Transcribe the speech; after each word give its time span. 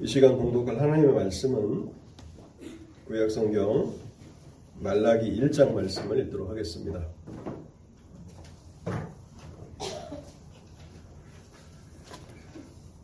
이 0.00 0.06
시간 0.06 0.38
공독할 0.38 0.80
하나님의 0.80 1.12
말씀은 1.12 1.90
구약성경 3.08 3.92
말라기 4.78 5.40
1장 5.40 5.72
말씀을 5.72 6.20
읽도록 6.20 6.48
하겠습니다. 6.50 7.04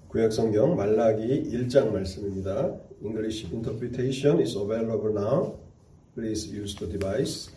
구약성경 0.07 0.77
말라기 0.77 1.51
1장 1.51 1.91
말씀입니다. 1.91 2.77
English 3.03 3.45
interpretation 3.53 4.41
is 4.41 4.57
available 4.57 5.13
now. 5.13 5.59
Please 6.15 6.49
use 6.49 6.77
the 6.77 6.89
device. 6.89 7.51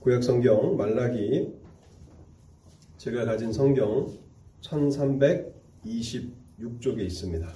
구약성경 0.00 0.76
말라기 0.76 1.54
제가 2.98 3.24
가진 3.24 3.50
성경 3.50 4.12
1326쪽에 6.60 7.00
있습니다. 7.00 7.46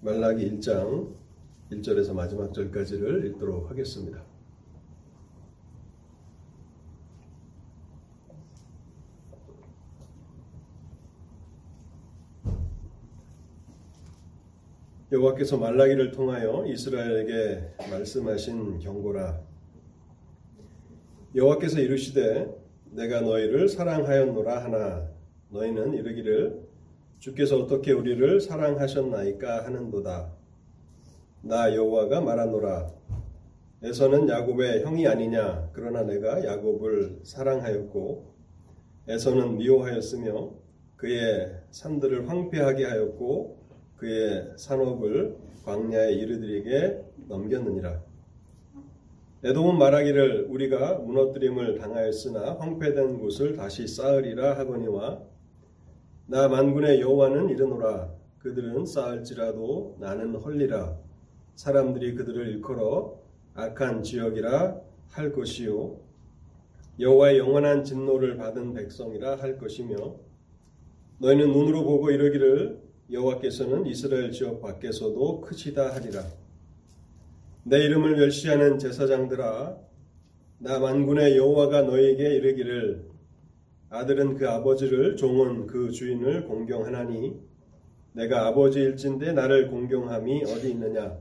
말라기 0.00 0.50
1장 0.50 1.14
1절에서 1.70 2.12
마지막 2.12 2.52
절까지를 2.52 3.26
읽도록 3.26 3.70
하겠습니다. 3.70 4.22
여호와께서 15.10 15.58
말라기를 15.58 16.10
통하여 16.12 16.64
이스라엘에게 16.66 17.74
말씀하신 17.90 18.78
경고라 18.78 19.42
여호와께서 21.34 21.80
이르시되 21.80 22.50
내가 22.92 23.20
너희를 23.20 23.68
사랑하였노라 23.68 24.64
하나 24.64 25.10
너희는 25.50 25.92
이르기를 25.92 26.71
주께서 27.22 27.56
어떻게 27.56 27.92
우리를 27.92 28.40
사랑하셨나이까 28.40 29.64
하는도다. 29.64 30.32
나 31.42 31.72
여호와가 31.72 32.20
말하노라. 32.20 32.90
에서는 33.84 34.28
야곱의 34.28 34.82
형이 34.82 35.06
아니냐? 35.06 35.70
그러나 35.72 36.02
내가 36.02 36.44
야곱을 36.44 37.20
사랑하였고 37.22 38.34
에서는 39.06 39.56
미워하였으며 39.58 40.50
그의 40.96 41.60
산들을 41.70 42.28
황폐하게 42.28 42.86
하였고 42.86 43.56
그의 43.98 44.54
산업을 44.56 45.36
광야의 45.64 46.16
이르들에게 46.16 47.04
넘겼느니라. 47.28 48.02
에돔은 49.44 49.78
말하기를 49.78 50.46
우리가 50.50 50.94
무너뜨림을 50.94 51.78
당하였으나 51.78 52.56
황폐된 52.58 53.20
곳을 53.20 53.54
다시 53.54 53.86
쌓으리라 53.86 54.58
하거니와 54.58 55.22
나 56.32 56.48
만군의 56.48 57.02
여호와는 57.02 57.50
이르노라. 57.50 58.08
그들은 58.38 58.86
쌓을지라도 58.86 59.98
나는 60.00 60.34
헐리라. 60.34 60.96
사람들이 61.56 62.14
그들을 62.14 62.48
일컬어 62.54 63.20
악한 63.52 64.02
지역이라 64.02 64.80
할 65.10 65.32
것이요. 65.34 66.00
여호와의 66.98 67.36
영원한 67.36 67.84
진노를 67.84 68.38
받은 68.38 68.72
백성이라 68.72 69.42
할 69.42 69.58
것이며 69.58 69.94
너희는 71.18 71.52
눈으로 71.52 71.84
보고 71.84 72.10
이르기를 72.10 72.80
여호와께서는 73.12 73.84
이스라엘 73.84 74.32
지역 74.32 74.62
밖에서도 74.62 75.42
크시다 75.42 75.94
하리라. 75.94 76.24
내 77.64 77.76
이름을 77.84 78.16
멸시하는 78.16 78.78
제사장들아 78.78 79.76
나 80.60 80.78
만군의 80.78 81.36
여호와가 81.36 81.82
너에게 81.82 82.36
이르기를 82.36 83.11
아들은 83.92 84.36
그 84.36 84.48
아버지를 84.48 85.16
종은 85.16 85.66
그 85.66 85.90
주인을 85.90 86.46
공경하나니 86.46 87.38
내가 88.14 88.46
아버지일진데 88.46 89.32
나를 89.32 89.68
공경함이 89.68 90.44
어디 90.44 90.70
있느냐 90.70 91.18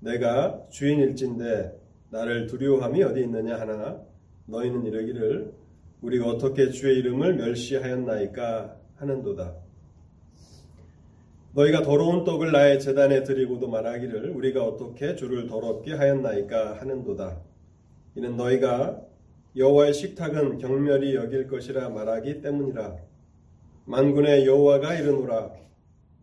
내가 0.00 0.66
주인일진데 0.68 1.80
나를 2.10 2.46
두려워함이 2.48 3.02
어디 3.02 3.22
있느냐 3.22 3.58
하나 3.58 3.98
너희는 4.44 4.84
이르기를 4.84 5.54
우리가 6.02 6.26
어떻게 6.26 6.68
주의 6.70 6.98
이름을 6.98 7.36
멸시하였나이까 7.36 8.76
하는도다. 8.96 9.54
너희가 11.54 11.82
더러운 11.82 12.24
떡을 12.24 12.52
나의 12.52 12.80
재단에 12.80 13.22
드리고도 13.22 13.68
말하기를 13.68 14.30
우리가 14.30 14.64
어떻게 14.64 15.14
주를 15.14 15.46
더럽게 15.46 15.94
하였나이까 15.94 16.80
하는도다. 16.80 17.40
이는 18.16 18.36
너희가 18.36 19.00
여호와의 19.54 19.92
식탁은 19.92 20.58
경멸이 20.58 21.14
여길 21.14 21.46
것이라 21.46 21.90
말하기 21.90 22.40
때문이라. 22.40 22.96
만군의 23.84 24.46
여호와가 24.46 24.94
이르노라. 24.94 25.52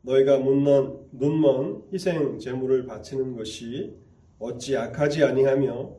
너희가 0.02 0.40
문넌 0.40 1.10
눈먼 1.12 1.84
희생 1.94 2.40
제물을 2.40 2.88
바치는 2.88 3.36
것이 3.36 3.96
어찌 4.40 4.76
악하지 4.76 5.24
아니하며 5.24 5.96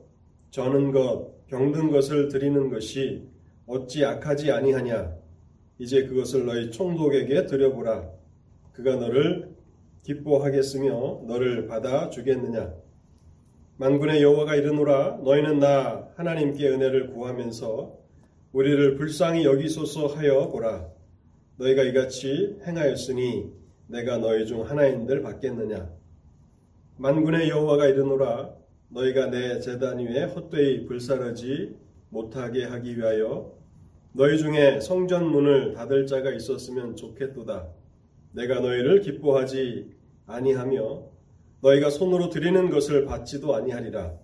저는 0.50 0.90
것 0.90 1.46
병든 1.46 1.90
것을 1.92 2.28
드리는 2.28 2.68
것이 2.68 3.28
어찌 3.66 4.04
악하지 4.04 4.50
아니하냐. 4.50 5.14
이제 5.78 6.06
그것을 6.06 6.46
너희 6.46 6.70
총독에게 6.72 7.46
드려보라. 7.46 8.10
그가 8.72 8.96
너를 8.96 9.54
기뻐하겠으며 10.02 11.22
너를 11.26 11.68
받아 11.68 12.10
주겠느냐? 12.10 12.74
만군의 13.80 14.22
여호와가 14.22 14.56
이르노라 14.56 15.20
너희는 15.24 15.58
나 15.58 16.06
하나님께 16.16 16.68
은혜를 16.68 17.14
구하면서 17.14 17.98
우리를 18.52 18.96
불쌍히 18.96 19.46
여기소서 19.46 20.08
하여 20.08 20.48
보라. 20.48 20.86
너희가 21.56 21.84
이같이 21.84 22.58
행하였으니 22.66 23.50
내가 23.86 24.18
너희 24.18 24.44
중 24.44 24.68
하나인들 24.68 25.22
받겠느냐? 25.22 25.88
만군의 26.98 27.48
여호와가 27.48 27.86
이르노라 27.86 28.50
너희가 28.90 29.28
내 29.28 29.60
재단 29.60 29.98
위에 29.98 30.24
헛되이 30.24 30.84
불사르지 30.84 31.74
못하게 32.10 32.64
하기 32.64 32.98
위하여 32.98 33.54
너희 34.12 34.36
중에 34.36 34.80
성전 34.80 35.24
문을 35.24 35.72
닫을 35.72 36.06
자가 36.06 36.32
있었으면 36.32 36.96
좋겠도다. 36.96 37.66
내가 38.32 38.60
너희를 38.60 39.00
기뻐하지 39.00 39.90
아니하며 40.26 41.19
너희가 41.62 41.90
손으로 41.90 42.30
드리는 42.30 42.70
것을 42.70 43.04
받지도 43.04 43.54
아니하리라. 43.54 44.14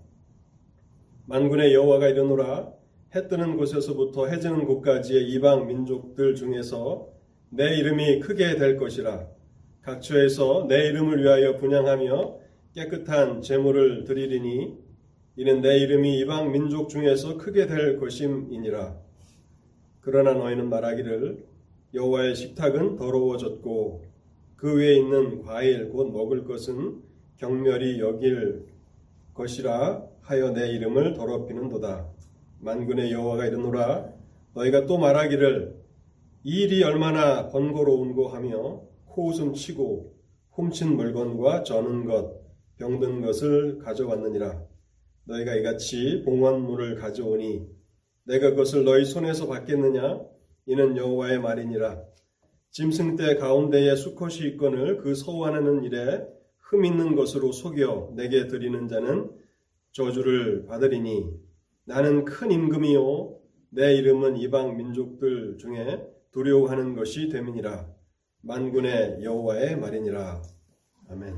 만군의 1.27 1.75
여호와가 1.75 2.09
이르노라 2.09 2.73
해 3.15 3.29
뜨는 3.29 3.57
곳에서부터 3.57 4.27
해 4.27 4.39
지는 4.41 4.65
곳까지의 4.65 5.29
이방 5.31 5.67
민족들 5.67 6.35
중에서 6.35 7.09
내 7.51 7.77
이름이 7.77 8.21
크게 8.21 8.57
될 8.57 8.77
것이라. 8.77 9.29
각 9.83 10.01
처에서 10.03 10.67
내 10.69 10.89
이름을 10.89 11.23
위하여 11.23 11.57
분양하며 11.57 12.39
깨끗한 12.75 13.43
제물을 13.43 14.05
드리리니 14.05 14.77
이는 15.37 15.61
내 15.61 15.79
이름이 15.79 16.19
이방 16.21 16.53
민족 16.53 16.89
중에서 16.89 17.37
크게 17.37 17.67
될 17.67 17.99
것임이니라. 17.99 18.97
그러나 20.01 20.33
너희는 20.33 20.69
말하기를 20.69 21.45
여호와의 21.95 22.35
식탁은 22.35 22.97
더러워졌고 22.97 24.05
그 24.57 24.79
위에 24.79 24.97
있는 24.97 25.43
과일 25.43 25.91
곧 25.91 26.11
먹을 26.13 26.45
것은 26.45 27.03
경멸이 27.39 28.01
여길 28.01 28.67
것이라 29.35 30.07
하여 30.23 30.51
내 30.51 30.71
이름을 30.71 31.15
더럽히는도다. 31.15 32.09
만군의 32.61 33.13
여호와가 33.13 33.47
이르노라 33.47 34.13
너희가 34.55 34.87
또 34.87 34.99
말하기를 34.99 35.77
이 36.45 36.63
일이 36.63 36.83
얼마나 36.83 37.49
번거로운고 37.49 38.29
하며 38.29 38.83
코웃음 39.07 39.53
치고 39.53 40.15
훔친 40.53 40.97
물건과 40.97 41.65
저는 41.65 42.07
것 42.07 42.41
병든 42.79 43.21
것을 43.21 43.79
가져왔느니라 43.79 44.63
너희가 45.25 45.55
이같이 45.57 46.23
봉헌물을 46.25 46.97
가져오니 46.97 47.67
내가 48.25 48.51
그것을 48.51 48.85
너희 48.85 49.05
손에서 49.05 49.47
받겠느냐 49.47 50.21
이는 50.67 50.97
여호와의 50.97 51.41
말이니라. 51.41 52.03
짐승 52.71 53.17
때 53.17 53.37
가운데에 53.37 53.95
수컷이 53.95 54.49
있거늘 54.49 54.99
그 54.99 55.15
서원하는 55.15 55.85
일에 55.85 56.27
흠 56.67 56.85
있는 56.85 57.15
것으로 57.15 57.53
속여 57.53 58.13
내게 58.17 58.49
드리는 58.49 58.89
자는 58.89 59.31
저주를 59.93 60.67
받으리니 60.67 61.33
나는 61.85 62.25
큰 62.25 62.51
임금이요 62.51 63.39
내 63.71 63.95
이름은 63.95 64.37
이방 64.37 64.77
민족들 64.77 65.59
중에 65.59 66.05
두려워하는 66.33 66.97
것이 66.97 67.29
됨이니라. 67.29 67.89
만군의 68.41 69.23
여호와의 69.23 69.77
말이니라. 69.79 70.43
아멘. 71.09 71.37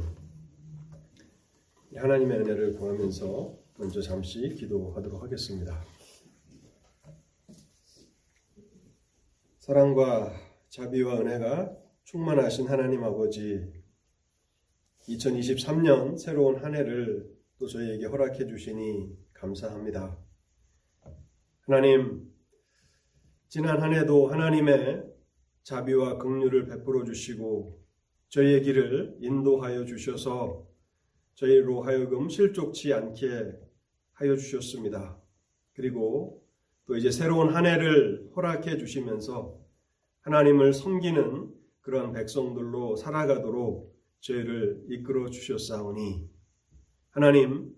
하나님의 1.94 2.38
은혜를 2.40 2.74
구하면서 2.74 3.58
먼저 3.76 4.00
잠시 4.00 4.48
기도하도록 4.54 5.22
하겠습니다. 5.22 5.84
사랑과 9.58 10.32
자비와 10.70 11.20
은혜가 11.20 11.76
충만하신 12.04 12.66
하나님 12.66 13.04
아버지 13.04 13.77
2023년 15.08 16.18
새로운 16.18 16.56
한 16.62 16.74
해를 16.74 17.26
또 17.58 17.66
저희에게 17.66 18.06
허락해 18.06 18.46
주시니 18.46 19.16
감사합니다. 19.32 20.18
하나님 21.60 22.30
지난 23.48 23.80
한 23.80 23.94
해도 23.94 24.28
하나님의 24.28 25.04
자비와 25.62 26.18
긍휼을 26.18 26.66
베풀어 26.66 27.04
주시고 27.04 27.82
저희의 28.28 28.62
길을 28.62 29.18
인도하여 29.20 29.86
주셔서 29.86 30.66
저희로 31.34 31.82
하여금 31.82 32.28
실족치 32.28 32.92
않게 32.92 33.52
하여 34.12 34.36
주셨습니다. 34.36 35.18
그리고 35.72 36.42
또 36.84 36.96
이제 36.96 37.10
새로운 37.10 37.54
한 37.54 37.64
해를 37.64 38.30
허락해 38.36 38.76
주시면서 38.76 39.58
하나님을 40.20 40.74
섬기는 40.74 41.54
그런 41.80 42.12
백성들로 42.12 42.96
살아가도록 42.96 43.97
저희를 44.20 44.84
이끌어 44.88 45.30
주셨사오니 45.30 46.28
하나님 47.10 47.74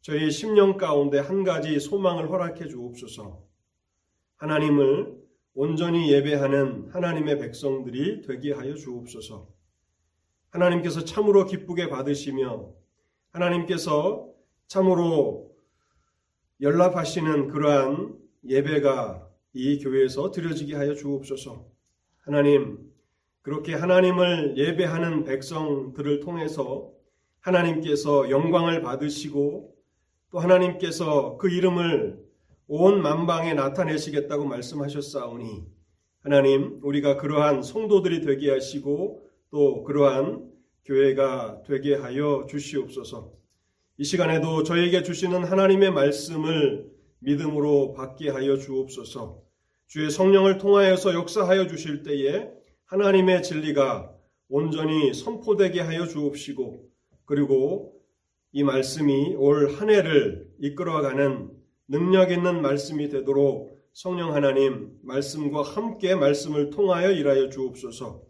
저희 0.00 0.30
심령 0.30 0.76
가운데 0.76 1.18
한 1.18 1.44
가지 1.44 1.78
소망을 1.78 2.28
허락해 2.28 2.66
주옵소서. 2.66 3.44
하나님을 4.36 5.16
온전히 5.54 6.10
예배하는 6.10 6.90
하나님의 6.90 7.38
백성들이 7.38 8.22
되게 8.22 8.52
하여 8.52 8.74
주옵소서. 8.74 9.48
하나님께서 10.50 11.04
참으로 11.04 11.46
기쁘게 11.46 11.88
받으시며 11.88 12.74
하나님께서 13.30 14.28
참으로 14.66 15.54
연락하시는 16.60 17.48
그러한 17.48 18.18
예배가 18.44 19.28
이 19.54 19.78
교회에서 19.78 20.30
드려지게 20.30 20.74
하여 20.74 20.94
주옵소서. 20.94 21.66
하나님, 22.20 22.91
그렇게 23.42 23.74
하나님을 23.74 24.56
예배하는 24.56 25.24
백성들을 25.24 26.20
통해서 26.20 26.92
하나님께서 27.40 28.30
영광을 28.30 28.82
받으시고 28.82 29.74
또 30.30 30.38
하나님께서 30.38 31.36
그 31.36 31.50
이름을 31.50 32.22
온 32.68 33.02
만방에 33.02 33.52
나타내시겠다고 33.54 34.46
말씀하셨사오니 34.46 35.64
하나님 36.20 36.78
우리가 36.82 37.16
그러한 37.16 37.62
성도들이 37.62 38.20
되게 38.20 38.50
하시고 38.50 39.26
또 39.50 39.82
그러한 39.82 40.48
교회가 40.84 41.62
되게 41.66 41.94
하여 41.96 42.46
주시옵소서. 42.48 43.32
이 43.98 44.04
시간에도 44.04 44.62
저에게 44.62 45.02
주시는 45.02 45.44
하나님의 45.44 45.92
말씀을 45.92 46.90
믿음으로 47.18 47.92
받게 47.92 48.30
하여 48.30 48.56
주옵소서. 48.56 49.42
주의 49.88 50.10
성령을 50.10 50.58
통하여서 50.58 51.14
역사하여 51.14 51.66
주실 51.66 52.02
때에 52.02 52.61
하나님의 52.92 53.42
진리가 53.42 54.14
온전히 54.50 55.14
선포되게 55.14 55.80
하여 55.80 56.06
주옵시고 56.06 56.90
그리고 57.24 57.94
이 58.52 58.62
말씀이 58.64 59.34
올 59.36 59.72
한 59.72 59.88
해를 59.88 60.46
이끌어가는 60.58 61.50
능력 61.88 62.30
있는 62.30 62.60
말씀이 62.60 63.08
되도록 63.08 63.80
성령 63.94 64.34
하나님 64.34 64.90
말씀과 65.02 65.62
함께 65.62 66.14
말씀을 66.14 66.68
통하여 66.68 67.10
일하여 67.10 67.48
주옵소서. 67.48 68.24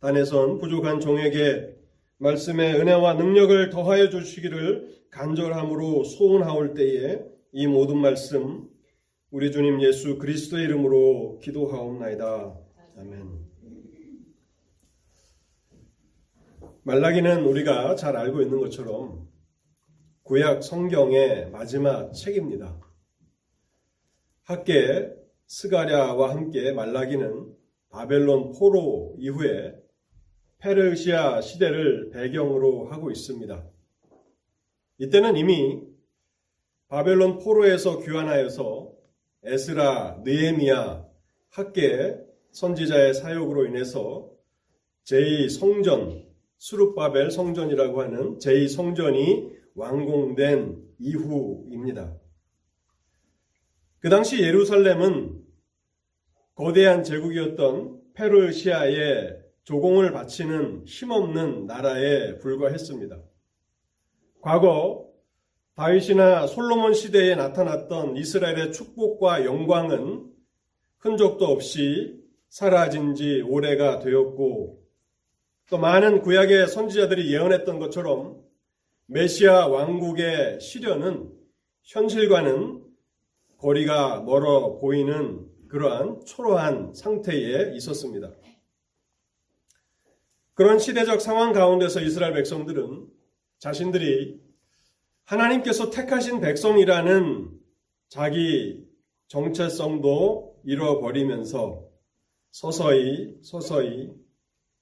단에선 0.00 0.58
부족한 0.58 0.98
종에게 0.98 1.76
말씀의 2.18 2.80
은혜와 2.80 3.14
능력을 3.14 3.70
더하여 3.70 4.08
주시기를 4.08 5.02
간절함으로 5.10 6.02
소원하올 6.02 6.74
때에 6.74 7.20
이 7.52 7.68
모든 7.68 7.98
말씀 7.98 8.68
우리 9.30 9.52
주님 9.52 9.80
예수 9.80 10.18
그리스도의 10.18 10.64
이름으로 10.64 11.38
기도하옵나이다. 11.40 12.58
아멘. 12.98 13.41
말라기는 16.84 17.44
우리가 17.44 17.94
잘 17.94 18.16
알고 18.16 18.42
있는 18.42 18.58
것처럼 18.58 19.28
구약 20.24 20.64
성경의 20.64 21.50
마지막 21.50 22.12
책입니다. 22.12 22.80
학계 24.42 25.12
스가랴와 25.46 26.30
함께 26.30 26.72
말라기는 26.72 27.54
바벨론 27.88 28.50
포로 28.50 29.14
이후에 29.18 29.74
페르시아 30.58 31.40
시대를 31.40 32.10
배경으로 32.10 32.88
하고 32.88 33.12
있습니다. 33.12 33.64
이때는 34.98 35.36
이미 35.36 35.82
바벨론 36.88 37.38
포로에서 37.38 38.00
귀환하여서 38.00 38.92
에스라, 39.44 40.22
느에미야, 40.24 41.06
학계 41.50 42.16
선지자의 42.50 43.14
사역으로 43.14 43.66
인해서 43.66 44.30
제2성전, 45.04 46.31
수룹바벨 46.62 47.32
성전이라고 47.32 48.02
하는 48.02 48.38
제2성전이 48.38 49.50
완공된 49.74 50.80
이후입니다. 51.00 52.14
그 53.98 54.08
당시 54.08 54.40
예루살렘은 54.40 55.42
거대한 56.54 57.02
제국이었던 57.02 58.00
페르시아의 58.14 59.40
조공을 59.64 60.12
바치는 60.12 60.84
힘없는 60.86 61.66
나라에 61.66 62.38
불과했습니다. 62.38 63.20
과거 64.40 65.10
다윗이나 65.74 66.46
솔로몬 66.46 66.94
시대에 66.94 67.34
나타났던 67.34 68.16
이스라엘의 68.16 68.72
축복과 68.72 69.44
영광은 69.44 70.30
흔적도 70.98 71.46
없이 71.46 72.22
사라진 72.48 73.16
지 73.16 73.40
오래가 73.40 73.98
되었고 73.98 74.81
또 75.72 75.78
많은 75.78 76.20
구약의 76.20 76.68
선지자들이 76.68 77.32
예언했던 77.32 77.78
것처럼 77.78 78.44
메시아 79.06 79.68
왕국의 79.68 80.60
시련은 80.60 81.32
현실과는 81.84 82.84
거리가 83.56 84.20
멀어 84.20 84.76
보이는 84.76 85.48
그러한 85.68 86.26
초라한 86.26 86.92
상태에 86.92 87.74
있었습니다. 87.74 88.34
그런 90.52 90.78
시대적 90.78 91.22
상황 91.22 91.54
가운데서 91.54 92.02
이스라엘 92.02 92.34
백성들은 92.34 93.06
자신들이 93.58 94.42
하나님께서 95.24 95.88
택하신 95.88 96.42
백성이라는 96.42 97.48
자기 98.10 98.86
정체성도 99.28 100.60
잃어버리면서 100.64 101.82
서서히 102.50 103.38
서서히 103.40 104.21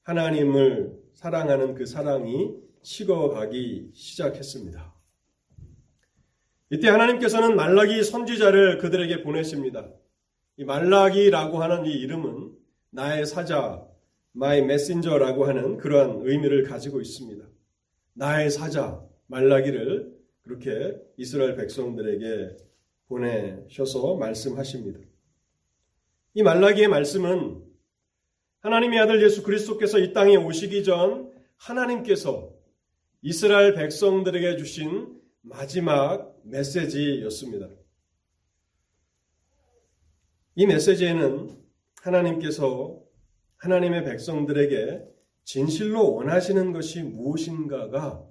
하나님을 0.03 0.99
사랑하는 1.15 1.75
그 1.75 1.87
사랑이 1.87 2.55
식어가기 2.83 3.91
시작했습니다. 3.95 4.95
이때 6.71 6.89
하나님께서는 6.89 7.57
말라기 7.57 8.03
선지자를 8.03 8.79
그들에게 8.79 9.23
보내십니다. 9.23 9.93
이 10.57 10.65
말라기라고 10.65 11.63
하는 11.63 11.87
이 11.87 11.93
이름은 11.93 12.53
나의 12.91 13.27
사자, 13.27 13.85
my 14.37 14.59
messenger라고 14.59 15.47
하는 15.47 15.77
그러한 15.79 16.21
의미를 16.23 16.63
가지고 16.63 17.01
있습니다. 17.01 17.45
나의 18.15 18.51
사자, 18.51 19.05
말라기를 19.27 20.17
그렇게 20.43 20.97
이스라엘 21.17 21.57
백성들에게 21.57 22.57
보내셔서 23.09 24.17
말씀하십니다. 24.17 25.01
이 26.35 26.43
말라기의 26.43 26.89
말씀은 26.89 27.70
하나님의 28.61 28.99
아들 28.99 29.23
예수 29.23 29.43
그리스도께서 29.43 29.99
이 29.99 30.13
땅에 30.13 30.37
오시기 30.37 30.85
전 30.85 31.33
하나님께서 31.57 32.53
이스라엘 33.23 33.75
백성들에게 33.75 34.57
주신 34.57 35.21
마지막 35.43 36.39
메시지였습니다. 36.45 37.69
이 40.57 40.67
메시지에는 40.67 41.57
하나님께서 42.03 43.01
하나님의 43.57 44.05
백성들에게 44.05 45.05
진실로 45.45 46.15
원하시는 46.15 46.73
것이 46.73 47.03
무엇인가가 47.03 48.27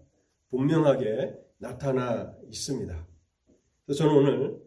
분명하게 0.50 1.36
나타나 1.58 2.36
있습니다. 2.48 3.08
그래서 3.86 4.04
저는 4.04 4.16
오늘 4.16 4.62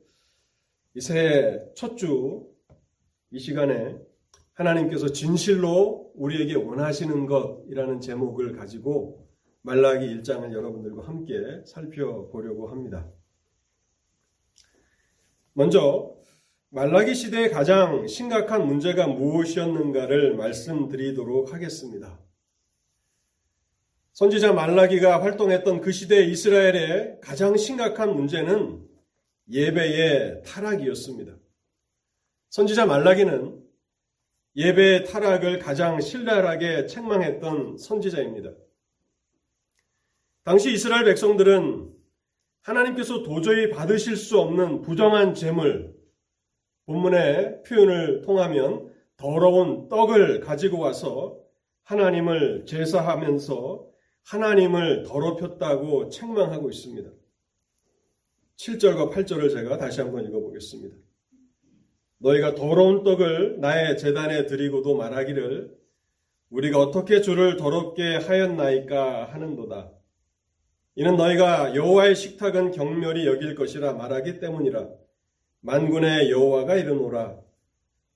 이 0.95 1.01
새해 1.01 1.61
첫 1.75 1.97
주 1.97 2.53
이 3.35 3.39
시간에 3.39 3.97
하나님께서 4.55 5.13
진실로 5.13 6.13
우리에게 6.15 6.55
원하시는 6.55 7.27
것이라는 7.27 8.01
제목을 8.01 8.57
가지고 8.57 9.29
말라기 9.63 10.07
1장을 10.07 10.53
여러분들과 10.53 11.07
함께 11.07 11.35
살펴보려고 11.65 12.69
합니다. 12.69 13.09
먼저 15.55 16.15
말라기 16.71 17.15
시대의 17.15 17.51
가장 17.51 18.07
심각한 18.07 18.67
문제가 18.67 19.07
무엇이었는가를 19.07 20.37
말씀드리도록 20.37 21.53
하겠습니다. 21.53 22.19
선지자 24.15 24.53
말라기가 24.53 25.23
활동했던 25.23 25.81
그 25.81 25.93
시대 25.93 26.25
이스라엘의 26.25 27.19
가장 27.23 27.57
심각한 27.57 28.15
문제는 28.15 28.87
예배의 29.51 30.43
타락이었습니다. 30.45 31.37
선지자 32.51 32.87
말라기는 32.87 33.62
예배의 34.57 35.05
타락을 35.05 35.59
가장 35.59 36.01
신랄하게 36.01 36.87
책망했던 36.87 37.79
선지자입니다. 37.79 38.51
당시 40.45 40.73
이스라엘 40.73 41.05
백성들은 41.05 41.91
하나님께서 42.63 43.23
도저히 43.23 43.71
받으실 43.71 44.17
수 44.17 44.39
없는 44.39 44.83
부정한 44.83 45.35
재물, 45.35 45.95
본문의 46.87 47.63
표현을 47.63 48.23
통하면 48.23 48.93
더러운 49.17 49.89
떡을 49.89 50.41
가지고 50.41 50.81
와서 50.81 51.39
하나님을 51.85 52.67
제사하면서 52.67 53.87
하나님을 54.25 55.05
더럽혔다고 55.05 56.09
책망하고 56.09 56.71
있습니다. 56.71 57.11
7절과 58.57 59.13
8절을 59.13 59.53
제가 59.53 59.79
다시 59.79 60.01
한번 60.01 60.25
읽어보겠습니다. 60.25 60.97
너희가 62.23 62.55
더러운 62.55 63.03
떡을 63.03 63.59
나의 63.61 63.99
재단에 63.99 64.47
드리고도 64.47 64.97
말하기를 64.97 65.77
우리가 66.51 66.79
어떻게 66.79 67.21
주를 67.21 67.57
더럽게 67.57 68.17
하였나이까 68.17 69.25
하는도다. 69.25 69.91
이는 70.95 71.17
너희가 71.17 71.75
여호와의 71.75 72.15
식탁은 72.15 72.73
경멸이 72.73 73.27
여길 73.27 73.55
것이라 73.57 73.95
말하기 73.95 74.39
때문이라. 74.39 74.89
만군의 75.61 76.31
여호와가 76.31 76.77
이르노라. 76.77 77.39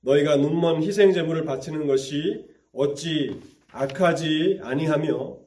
너희가 0.02 0.36
눈먼 0.36 0.82
희생 0.82 1.12
제물을 1.12 1.44
바치는 1.44 1.86
것이 1.86 2.46
어찌 2.72 3.40
악하지 3.72 4.60
아니하며 4.62 5.38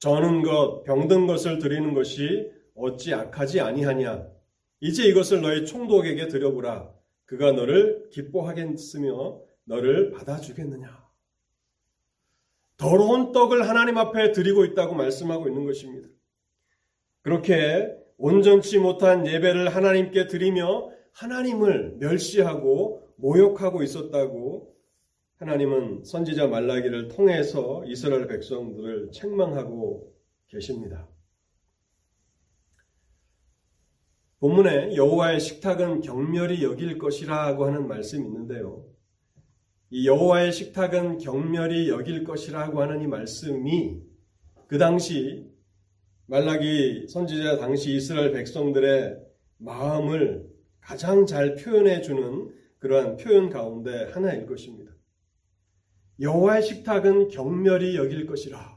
저는 0.00 0.42
것 0.42 0.82
병든 0.84 1.26
것을 1.26 1.58
드리는 1.58 1.94
것이 1.94 2.50
어찌 2.74 3.14
악하지 3.14 3.60
아니하냐. 3.60 4.26
이제 4.80 5.04
이것을 5.04 5.40
너희 5.40 5.64
총독에게 5.66 6.28
드려보라. 6.28 6.95
그가 7.26 7.52
너를 7.52 8.08
기뻐하겠으며 8.10 9.40
너를 9.64 10.10
받아주겠느냐. 10.12 11.06
더러운 12.76 13.32
떡을 13.32 13.68
하나님 13.68 13.98
앞에 13.98 14.32
드리고 14.32 14.64
있다고 14.64 14.94
말씀하고 14.94 15.48
있는 15.48 15.64
것입니다. 15.64 16.08
그렇게 17.22 17.96
온전치 18.18 18.78
못한 18.78 19.26
예배를 19.26 19.74
하나님께 19.74 20.26
드리며 20.26 20.90
하나님을 21.12 21.96
멸시하고 21.98 23.08
모욕하고 23.16 23.82
있었다고 23.82 24.74
하나님은 25.36 26.04
선지자 26.04 26.46
말라기를 26.46 27.08
통해서 27.08 27.82
이스라엘 27.86 28.26
백성들을 28.26 29.10
책망하고 29.12 30.14
계십니다. 30.46 31.08
본문에 34.40 34.96
여호와의 34.96 35.40
식탁은 35.40 36.02
경멸이 36.02 36.62
여길 36.62 36.98
것이라고 36.98 37.64
하는 37.64 37.88
말씀이 37.88 38.26
있는데요. 38.26 38.84
이 39.90 40.06
여호와의 40.06 40.52
식탁은 40.52 41.18
경멸이 41.18 41.88
여길 41.88 42.24
것이라고 42.24 42.82
하는 42.82 43.00
이 43.00 43.06
말씀이 43.06 44.02
그 44.66 44.78
당시 44.78 45.46
말라기 46.26 47.06
선지자 47.08 47.58
당시 47.58 47.94
이스라엘 47.94 48.32
백성들의 48.32 49.16
마음을 49.58 50.46
가장 50.80 51.24
잘 51.24 51.54
표현해 51.54 52.02
주는 52.02 52.52
그러한 52.78 53.16
표현 53.16 53.48
가운데 53.48 54.10
하나일 54.12 54.46
것입니다. 54.46 54.92
여호와의 56.20 56.62
식탁은 56.62 57.28
경멸이 57.28 57.96
여길 57.96 58.26
것이라. 58.26 58.76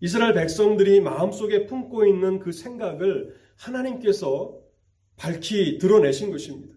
이스라엘 0.00 0.34
백성들이 0.34 1.00
마음속에 1.00 1.66
품고 1.66 2.06
있는 2.06 2.38
그 2.38 2.52
생각을 2.52 3.34
하나님께서 3.56 4.60
밝히 5.16 5.78
드러내신 5.78 6.30
것입니다. 6.30 6.74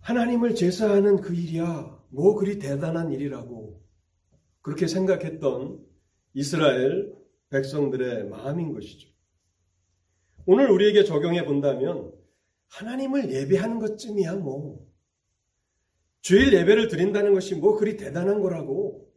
하나님을 0.00 0.54
제사하는 0.54 1.20
그 1.20 1.34
일이야 1.34 1.98
뭐 2.08 2.34
그리 2.34 2.58
대단한 2.58 3.12
일이라고 3.12 3.80
그렇게 4.62 4.86
생각했던 4.86 5.84
이스라엘 6.34 7.14
백성들의 7.50 8.28
마음인 8.28 8.72
것이죠. 8.72 9.08
오늘 10.46 10.70
우리에게 10.70 11.04
적용해 11.04 11.44
본다면 11.44 12.12
하나님을 12.68 13.32
예배하는 13.32 13.78
것쯤이야 13.78 14.36
뭐 14.36 14.86
주일 16.22 16.52
예배를 16.52 16.88
드린다는 16.88 17.34
것이 17.34 17.54
뭐 17.54 17.76
그리 17.76 17.96
대단한 17.96 18.40
거라고 18.40 19.08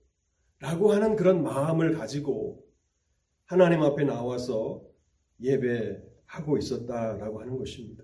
라고 0.59 0.93
하는 0.93 1.15
그런 1.15 1.43
마음을 1.43 1.93
가지고 1.93 2.62
하나님 3.53 3.83
앞에 3.83 4.03
나와서 4.03 4.81
예배하고 5.39 6.57
있었다라고 6.57 7.39
하는 7.39 7.59
것입니다. 7.59 8.03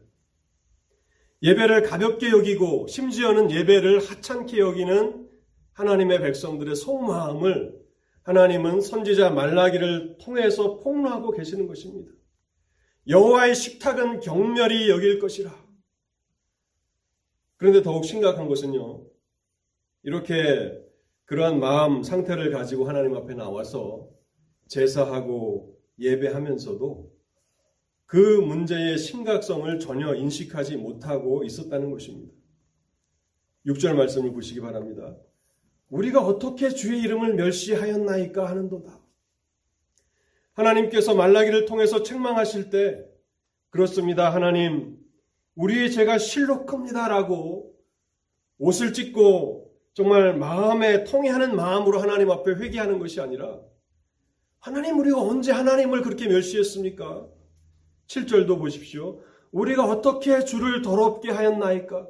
예배를 1.41 1.81
가볍게 1.81 2.29
여기고 2.29 2.85
심지어는 2.85 3.49
예배를 3.49 3.99
하찮게 3.99 4.59
여기는 4.59 5.27
하나님의 5.73 6.19
백성들의 6.19 6.75
속마음을 6.75 7.79
하나님은 8.21 8.81
선지자 8.81 9.31
말라기를 9.31 10.19
통해서 10.19 10.77
폭로하고 10.81 11.31
계시는 11.31 11.65
것입니다. 11.65 12.11
여호와의 13.07 13.55
식탁은 13.55 14.19
경멸이 14.19 14.87
여길 14.87 15.17
것이라. 15.17 15.51
그런데 17.57 17.81
더욱 17.81 18.05
심각한 18.05 18.47
것은요. 18.47 19.03
이렇게 20.03 20.79
그러한 21.25 21.59
마음 21.59 22.03
상태를 22.03 22.51
가지고 22.51 22.87
하나님 22.87 23.15
앞에 23.15 23.33
나와서 23.33 24.18
제사하고 24.69 25.77
예배하면서도 25.99 27.11
그 28.05 28.17
문제의 28.17 28.97
심각성을 28.97 29.79
전혀 29.79 30.15
인식하지 30.15 30.77
못하고 30.77 31.43
있었다는 31.43 31.91
것입니다. 31.91 32.33
6절 33.65 33.93
말씀을 33.93 34.31
보시기 34.31 34.61
바랍니다. 34.61 35.15
우리가 35.89 36.21
어떻게 36.25 36.69
주의 36.69 37.01
이름을 37.01 37.35
멸시하였나이까 37.35 38.47
하는도다. 38.47 38.99
하나님께서 40.53 41.13
말라기를 41.15 41.65
통해서 41.65 42.03
책망하실 42.03 42.69
때 42.69 43.05
그렇습니다. 43.69 44.33
하나님 44.33 44.97
우리의 45.55 45.91
죄가 45.91 46.17
실로 46.17 46.65
큽니다라고 46.65 47.75
옷을 48.59 48.93
찢고 48.93 49.71
정말 49.93 50.37
마음에 50.37 51.03
통해하는 51.03 51.55
마음으로 51.55 51.99
하나님 51.99 52.31
앞에 52.31 52.53
회개하는 52.53 52.99
것이 52.99 53.19
아니라 53.19 53.59
하나님 54.59 54.99
우리가 54.99 55.21
언제 55.21 55.51
하나님을 55.51 56.01
그렇게 56.01 56.27
멸시했습니까? 56.27 57.27
7절도 58.07 58.57
보십시오. 58.57 59.21
우리가 59.51 59.85
어떻게 59.85 60.43
주를 60.43 60.81
더럽게 60.81 61.31
하였나이까? 61.31 62.07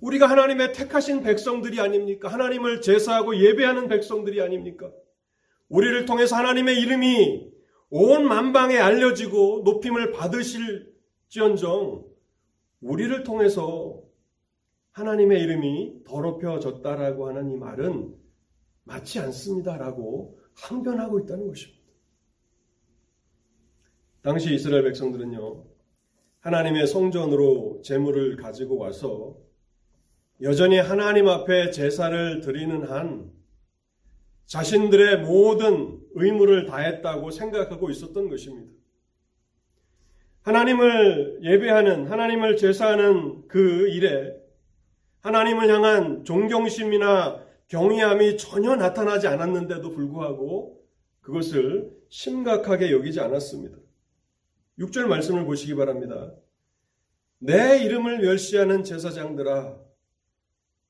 우리가 0.00 0.28
하나님의 0.28 0.72
택하신 0.72 1.22
백성들이 1.22 1.80
아닙니까? 1.80 2.28
하나님을 2.28 2.80
제사하고 2.80 3.36
예배하는 3.36 3.88
백성들이 3.88 4.42
아닙니까? 4.42 4.90
우리를 5.68 6.04
통해서 6.04 6.34
하나님의 6.36 6.80
이름이 6.80 7.52
온 7.90 8.26
만방에 8.26 8.78
알려지고 8.78 9.62
높임을 9.64 10.10
받으실지언정 10.10 12.04
우리를 12.80 13.22
통해서 13.22 14.02
하나님의 14.90 15.40
이름이 15.40 16.02
더럽혀졌다라고 16.04 17.28
하는 17.28 17.50
이 17.50 17.56
말은 17.56 18.14
맞지 18.84 19.20
않습니다라고 19.20 20.41
항변하고 20.62 21.20
있다는 21.20 21.48
것입니다. 21.48 21.82
당시 24.22 24.54
이스라엘 24.54 24.84
백성들은요, 24.84 25.64
하나님의 26.40 26.86
성전으로 26.86 27.82
재물을 27.84 28.36
가지고 28.36 28.78
와서 28.78 29.36
여전히 30.40 30.78
하나님 30.78 31.28
앞에 31.28 31.70
제사를 31.70 32.40
드리는 32.40 32.84
한 32.84 33.32
자신들의 34.46 35.22
모든 35.22 36.00
의무를 36.14 36.66
다했다고 36.66 37.30
생각하고 37.30 37.90
있었던 37.90 38.28
것입니다. 38.28 38.72
하나님을 40.42 41.40
예배하는, 41.42 42.06
하나님을 42.06 42.56
제사하는 42.56 43.46
그 43.48 43.88
일에 43.88 44.36
하나님을 45.20 45.68
향한 45.68 46.24
존경심이나 46.24 47.40
경외함이 47.72 48.36
전혀 48.36 48.76
나타나지 48.76 49.26
않았는데도 49.28 49.92
불구하고 49.92 50.78
그것을 51.22 51.90
심각하게 52.10 52.92
여기지 52.92 53.18
않았습니다. 53.18 53.78
6절 54.78 55.06
말씀을 55.06 55.46
보시기 55.46 55.74
바랍니다. 55.74 56.34
내 57.38 57.82
이름을 57.82 58.18
멸시하는 58.18 58.84
제사장들아 58.84 59.80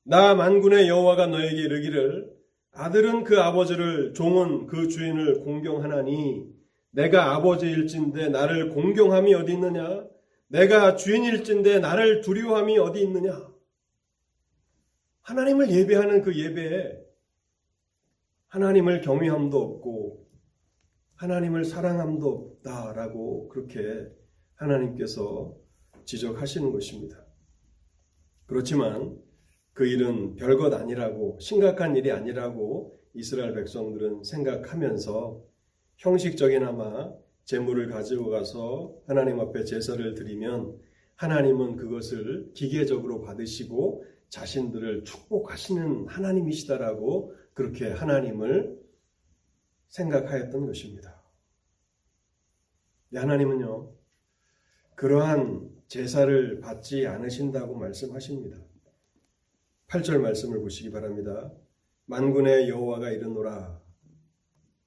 나 0.03 0.35
만군의 0.35 0.89
여호와가 0.89 1.27
너에게 1.27 1.55
이르기를 1.55 2.29
아들은 2.73 3.23
그 3.23 3.39
아버지를 3.39 4.13
종은 4.13 4.67
그 4.67 4.89
주인을 4.89 5.39
공경하나니 5.39 6.49
내가 6.91 7.33
아버지일진데 7.35 8.27
나를 8.27 8.71
공경함이 8.71 9.33
어디 9.33 9.53
있느냐 9.53 10.05
내가 10.47 10.97
주인일진데 10.97 11.79
나를 11.79 12.19
두려움이 12.19 12.77
어디 12.77 13.01
있느냐 13.03 13.52
하나님을 15.23 15.71
예배하는 15.71 16.21
그 16.21 16.37
예배에 16.37 17.01
하나님을 18.49 19.01
경외함도 19.01 19.57
없고 19.57 20.27
하나님을 21.15 21.63
사랑함도 21.63 22.57
없다라고 22.61 23.47
그렇게 23.47 24.11
하나님께서 24.55 25.55
지적하시는 26.05 26.71
것입니다. 26.71 27.25
그렇지만 28.45 29.17
그 29.71 29.87
일은 29.87 30.35
별것 30.35 30.73
아니라고 30.73 31.37
심각한 31.39 31.95
일이 31.95 32.11
아니라고 32.11 32.99
이스라엘 33.13 33.53
백성들은 33.53 34.23
생각하면서 34.23 35.41
형식적이나마 35.97 37.13
재물을 37.45 37.87
가지고 37.87 38.29
가서 38.29 38.95
하나님 39.07 39.39
앞에 39.39 39.63
제사를 39.63 40.13
드리면 40.15 40.77
하나님은 41.15 41.77
그것을 41.77 42.51
기계적으로 42.53 43.21
받으시고 43.21 44.03
자신들을 44.33 45.03
축복하시는 45.03 46.07
하나님이시다라고 46.07 47.35
그렇게 47.53 47.91
하나님을 47.91 48.81
생각하였던 49.89 50.65
것입니다. 50.65 51.21
하나님은요, 53.13 53.93
그러한 54.95 55.69
제사를 55.87 56.59
받지 56.61 57.05
않으신다고 57.05 57.75
말씀하십니다. 57.75 58.57
8절 59.85 60.17
말씀을 60.17 60.61
보시기 60.61 60.89
바랍니다. 60.89 61.53
만군의 62.05 62.69
여호와가 62.69 63.11
이르노라 63.11 63.79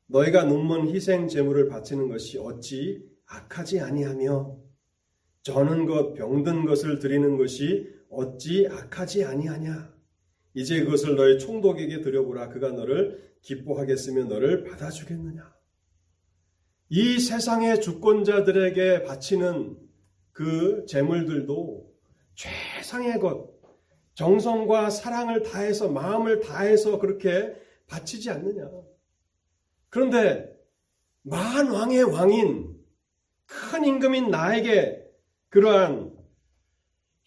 너희가 0.06 0.42
눈먼 0.42 0.88
희생 0.88 1.28
제물을 1.28 1.68
바치는 1.68 2.08
것이 2.08 2.38
어찌 2.38 3.08
악하지 3.26 3.78
아니하며 3.78 4.58
저는 5.42 5.86
것 5.86 6.14
병든 6.14 6.64
것을 6.64 6.98
드리는 6.98 7.36
것이 7.36 7.95
어찌 8.10 8.66
악하지 8.70 9.24
아니하냐? 9.24 9.94
이제 10.54 10.82
그것을 10.84 11.16
너희 11.16 11.38
총독에게 11.38 12.00
드려보라. 12.00 12.48
그가 12.48 12.72
너를 12.72 13.32
기뻐하겠으며 13.42 14.24
너를 14.24 14.64
받아주겠느냐? 14.64 15.54
이 16.88 17.18
세상의 17.18 17.80
주권자들에게 17.80 19.02
바치는 19.02 19.76
그 20.32 20.84
재물들도 20.86 21.92
최상의 22.34 23.18
것, 23.18 23.50
정성과 24.14 24.90
사랑을 24.90 25.42
다해서, 25.42 25.88
마음을 25.88 26.40
다해서 26.40 26.98
그렇게 26.98 27.54
바치지 27.86 28.30
않느냐. 28.30 28.70
그런데 29.88 30.54
만 31.22 31.68
왕의 31.68 32.04
왕인 32.04 32.76
큰 33.46 33.84
임금인 33.84 34.30
나에게 34.30 35.04
그러한 35.48 36.05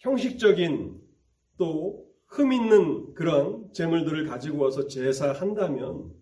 형식적인 0.00 1.00
또 1.56 2.10
흠 2.30 2.52
있는 2.52 3.12
그런 3.14 3.72
재물들을 3.72 4.26
가지고 4.26 4.62
와서 4.62 4.86
제사한다면 4.86 6.14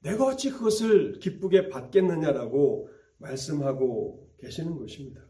내가 0.00 0.26
어찌 0.26 0.50
그것을 0.50 1.18
기쁘게 1.18 1.68
받겠느냐라고 1.68 2.90
말씀하고 3.16 4.30
계시는 4.38 4.76
것입니다. 4.76 5.22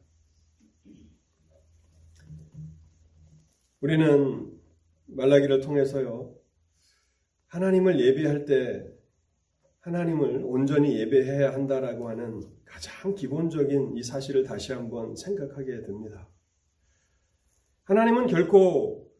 우리는 3.80 4.50
말라기를 5.06 5.60
통해서요, 5.60 6.34
하나님을 7.46 8.00
예배할 8.00 8.46
때 8.46 8.84
하나님을 9.80 10.42
온전히 10.44 10.98
예배해야 10.98 11.52
한다라고 11.52 12.08
하는 12.08 12.40
가장 12.64 13.14
기본적인 13.14 13.96
이 13.96 14.02
사실을 14.02 14.42
다시 14.42 14.72
한번 14.72 15.14
생각하게 15.14 15.82
됩니다. 15.82 16.28
하나님은 17.84 18.26
결코 18.28 19.12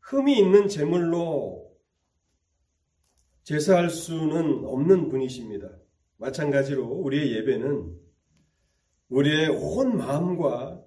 흠이 0.00 0.38
있는 0.38 0.68
제물로 0.68 1.70
제사할 3.42 3.90
수는 3.90 4.64
없는 4.64 5.08
분이십니다. 5.08 5.68
마찬가지로 6.18 6.84
우리의 6.84 7.32
예배는 7.36 7.98
우리의 9.08 9.48
온 9.48 9.96
마음과 9.96 10.84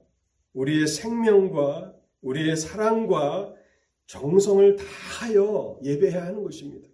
우리의 0.53 0.87
생명과 0.87 1.93
우리의 2.21 2.55
사랑과 2.55 3.53
정성을 4.05 4.77
다하여 4.77 5.79
예배해야 5.83 6.27
하는 6.27 6.43
것입니다. 6.43 6.87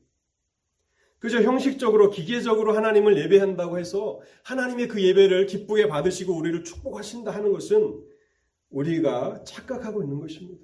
그저 1.19 1.41
형식적으로 1.41 2.09
기계적으로 2.09 2.73
하나님을 2.73 3.17
예배한다고 3.17 3.77
해서 3.77 4.21
하나님의 4.43 4.87
그 4.87 5.03
예배를 5.03 5.45
기쁘게 5.45 5.87
받으시고 5.87 6.33
우리를 6.35 6.63
축복하신다 6.63 7.29
하는 7.31 7.51
것은 7.51 8.01
우리가 8.69 9.43
착각하고 9.43 10.03
있는 10.03 10.19
것입니다. 10.19 10.63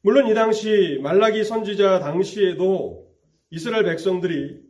물론 0.00 0.26
이 0.28 0.34
당시 0.34 0.98
말라기 1.02 1.44
선지자 1.44 2.00
당시에도 2.00 3.10
이스라엘 3.50 3.84
백성들이 3.84 4.62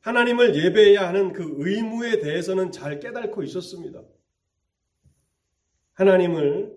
하나님을 0.00 0.54
예배해야 0.54 1.08
하는 1.08 1.32
그 1.32 1.54
의무에 1.58 2.20
대해서는 2.20 2.70
잘 2.70 3.00
깨닫고 3.00 3.42
있었습니다. 3.42 4.02
하나님을 5.94 6.76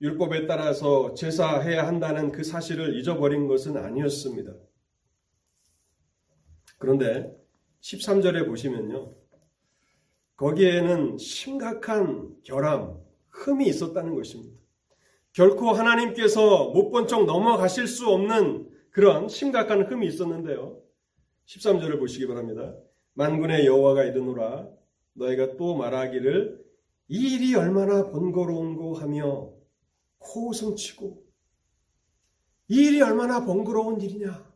율법에 0.00 0.46
따라서 0.46 1.12
제사해야 1.14 1.86
한다는 1.86 2.32
그 2.32 2.42
사실을 2.42 2.98
잊어버린 2.98 3.46
것은 3.46 3.76
아니었습니다. 3.76 4.54
그런데 6.78 7.36
13절에 7.82 8.46
보시면요. 8.46 9.14
거기에는 10.36 11.18
심각한 11.18 12.34
결함, 12.42 12.98
흠이 13.30 13.66
있었다는 13.66 14.14
것입니다. 14.14 14.60
결코 15.32 15.70
하나님께서 15.70 16.70
못본척 16.70 17.24
넘어가실 17.24 17.86
수 17.86 18.08
없는 18.08 18.68
그런 18.90 19.28
심각한 19.28 19.82
흠이 19.82 20.06
있었는데요. 20.06 20.80
13절을 21.46 21.98
보시기 21.98 22.26
바랍니다. 22.26 22.74
만군의 23.14 23.66
여호와가 23.66 24.04
이르노라 24.04 24.68
너희가 25.14 25.56
또 25.56 25.76
말하기를 25.76 26.64
이 27.08 27.34
일이 27.34 27.54
얼마나 27.54 28.10
번거로운고 28.10 28.94
하며 28.94 29.52
코웃음치고 30.18 31.24
이 32.68 32.86
일이 32.86 33.02
얼마나 33.02 33.44
번거로운 33.44 34.00
일이냐. 34.00 34.48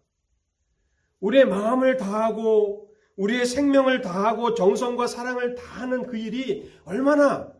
우리의 1.20 1.46
마음을 1.46 1.96
다하고 1.96 2.90
우리의 3.16 3.46
생명을 3.46 4.02
다하고 4.02 4.54
정성과 4.54 5.06
사랑을 5.06 5.54
다하는 5.54 6.06
그 6.06 6.16
일이 6.16 6.70
얼마나 6.84 7.53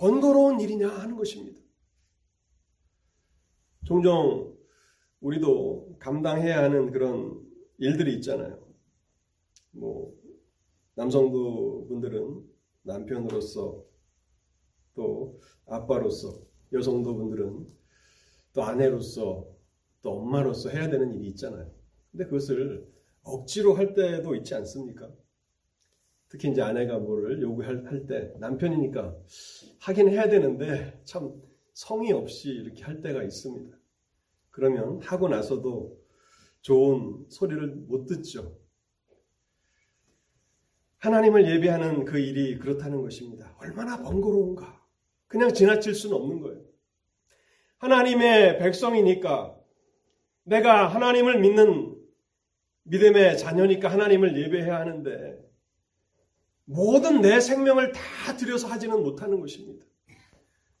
번거로운 0.00 0.58
일이냐 0.60 0.88
하는 0.88 1.14
것입니다. 1.14 1.60
종종 3.84 4.56
우리도 5.20 5.96
감당해야 5.98 6.62
하는 6.62 6.90
그런 6.90 7.46
일들이 7.76 8.14
있잖아요. 8.14 8.66
뭐 9.72 10.18
남성부 10.94 11.86
분들은 11.88 12.48
남편으로서 12.82 13.84
또 14.94 15.38
아빠로서 15.66 16.40
여성도 16.72 17.14
분들은 17.16 17.66
또 18.54 18.62
아내로서 18.62 19.46
또 20.00 20.12
엄마로서 20.12 20.70
해야 20.70 20.88
되는 20.88 21.12
일이 21.12 21.28
있잖아요. 21.28 21.70
근데 22.10 22.24
그것을 22.24 22.90
억지로 23.22 23.74
할 23.74 23.92
때도 23.92 24.34
있지 24.36 24.54
않습니까? 24.54 25.10
특히 26.30 26.48
이제 26.48 26.62
아내가 26.62 26.98
뭐를 26.98 27.42
요구할 27.42 28.06
때 28.06 28.32
남편이니까 28.38 29.16
하긴 29.80 30.08
해야 30.08 30.28
되는데 30.28 30.98
참 31.04 31.32
성의 31.72 32.12
없이 32.12 32.50
이렇게 32.50 32.84
할 32.84 33.02
때가 33.02 33.22
있습니다. 33.24 33.76
그러면 34.50 35.00
하고 35.02 35.28
나서도 35.28 36.00
좋은 36.62 37.26
소리를 37.28 37.66
못 37.88 38.06
듣죠. 38.06 38.56
하나님을 40.98 41.50
예배하는 41.50 42.04
그 42.04 42.18
일이 42.18 42.58
그렇다는 42.58 43.02
것입니다. 43.02 43.56
얼마나 43.58 44.00
번거로운가. 44.00 44.80
그냥 45.26 45.52
지나칠 45.52 45.94
수는 45.94 46.14
없는 46.14 46.40
거예요. 46.40 46.60
하나님의 47.78 48.58
백성이니까 48.58 49.56
내가 50.44 50.86
하나님을 50.86 51.40
믿는 51.40 51.96
믿음의 52.84 53.38
자녀니까 53.38 53.90
하나님을 53.90 54.40
예배해야 54.40 54.78
하는데 54.78 55.49
모든 56.64 57.20
내 57.20 57.40
생명을 57.40 57.92
다 57.92 58.36
들여서 58.36 58.68
하지는 58.68 59.02
못하는 59.02 59.40
것입니다. 59.40 59.84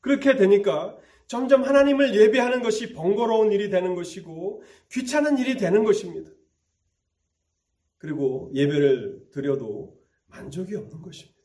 그렇게 0.00 0.36
되니까 0.36 0.96
점점 1.26 1.62
하나님을 1.62 2.14
예배하는 2.14 2.62
것이 2.62 2.92
번거로운 2.92 3.52
일이 3.52 3.70
되는 3.70 3.94
것이고 3.94 4.62
귀찮은 4.90 5.38
일이 5.38 5.56
되는 5.56 5.84
것입니다. 5.84 6.30
그리고 7.98 8.50
예배를 8.54 9.28
드려도 9.30 10.00
만족이 10.26 10.74
없는 10.74 11.02
것입니다. 11.02 11.38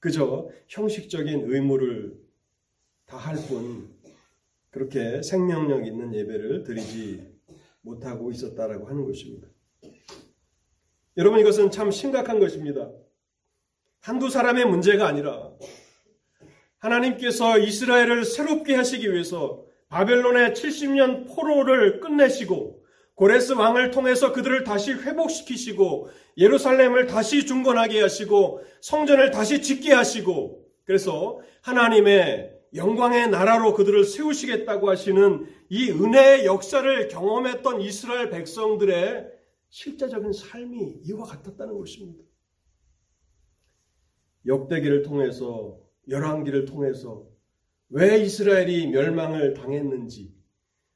그저 0.00 0.48
형식적인 0.68 1.50
의무를 1.50 2.18
다할 3.04 3.36
뿐 3.48 3.94
그렇게 4.70 5.22
생명력 5.22 5.86
있는 5.86 6.14
예배를 6.14 6.64
드리지 6.64 7.38
못하고 7.80 8.30
있었다라고 8.30 8.86
하는 8.86 9.04
것입니다. 9.04 9.48
여러분 11.18 11.40
이것은 11.40 11.72
참 11.72 11.90
심각한 11.90 12.38
것입니다. 12.38 12.88
한두 14.00 14.30
사람의 14.30 14.66
문제가 14.66 15.08
아니라 15.08 15.50
하나님께서 16.78 17.58
이스라엘을 17.58 18.24
새롭게 18.24 18.76
하시기 18.76 19.12
위해서 19.12 19.64
바벨론의 19.88 20.52
70년 20.52 21.26
포로를 21.34 21.98
끝내시고 21.98 22.84
고레스 23.16 23.54
왕을 23.54 23.90
통해서 23.90 24.32
그들을 24.32 24.62
다시 24.62 24.92
회복시키시고 24.92 26.08
예루살렘을 26.36 27.06
다시 27.06 27.46
중건하게 27.46 28.00
하시고 28.00 28.62
성전을 28.80 29.32
다시 29.32 29.60
짓게 29.60 29.92
하시고 29.92 30.62
그래서 30.84 31.40
하나님의 31.62 32.52
영광의 32.76 33.30
나라로 33.30 33.74
그들을 33.74 34.04
세우시겠다고 34.04 34.88
하시는 34.88 35.48
이 35.68 35.90
은혜의 35.90 36.46
역사를 36.46 37.08
경험했던 37.08 37.80
이스라엘 37.80 38.30
백성들의 38.30 39.37
실제적인 39.70 40.32
삶이 40.32 41.00
이와 41.04 41.24
같았다는 41.24 41.76
것입니다. 41.78 42.24
역대기를 44.46 45.02
통해서 45.02 45.80
열왕기를 46.08 46.64
통해서 46.64 47.28
왜 47.90 48.18
이스라엘이 48.20 48.88
멸망을 48.88 49.54
당했는지, 49.54 50.34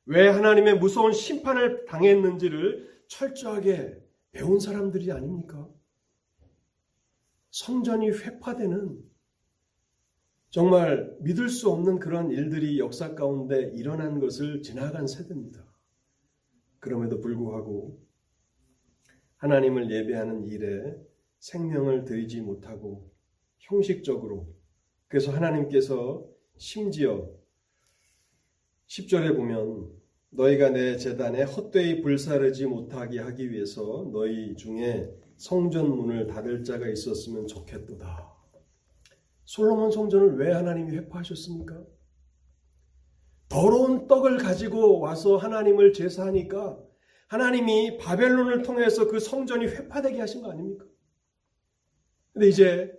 왜 0.06 0.28
하나님의 0.28 0.78
무서운 0.78 1.12
심판을 1.12 1.84
당했는지를 1.86 3.04
철저하게 3.08 4.02
배운 4.32 4.58
사람들이 4.58 5.12
아닙니까? 5.12 5.68
성전이 7.50 8.10
회파되는 8.10 9.12
정말 10.50 11.14
믿을 11.20 11.48
수 11.48 11.70
없는 11.70 11.98
그런 11.98 12.30
일들이 12.30 12.78
역사 12.78 13.14
가운데 13.14 13.70
일어난 13.74 14.20
것을 14.20 14.62
지나간 14.62 15.06
세대입니다. 15.06 15.64
그럼에도 16.78 17.20
불구하고 17.20 18.02
하나님을 19.42 19.90
예배하는 19.90 20.46
일에 20.46 20.94
생명을 21.40 22.04
들이지 22.04 22.40
못하고 22.42 23.10
형식적으로 23.58 24.46
그래서 25.08 25.32
하나님께서 25.32 26.24
심지어 26.56 27.28
10절에 28.86 29.34
보면 29.36 29.90
너희가 30.30 30.70
내 30.70 30.96
재단에 30.96 31.42
헛되이 31.42 32.02
불사르지 32.02 32.66
못하게 32.66 33.18
하기 33.18 33.50
위해서 33.50 34.08
너희 34.12 34.54
중에 34.54 35.12
성전 35.36 35.90
문을 35.90 36.28
닫을 36.28 36.62
자가 36.62 36.88
있었으면 36.88 37.48
좋겠도다. 37.48 38.32
솔로몬 39.44 39.90
성전을 39.90 40.36
왜 40.36 40.52
하나님이 40.52 40.96
회파하셨습니까? 40.98 41.84
더러운 43.48 44.06
떡을 44.06 44.38
가지고 44.38 45.00
와서 45.00 45.36
하나님을 45.36 45.92
제사하니까 45.92 46.91
하나님이 47.32 47.96
바벨론을 47.96 48.60
통해서 48.60 49.08
그 49.08 49.18
성전이 49.18 49.64
회파되게 49.64 50.20
하신 50.20 50.42
거 50.42 50.50
아닙니까? 50.50 50.84
근데 52.34 52.46
이제 52.46 52.92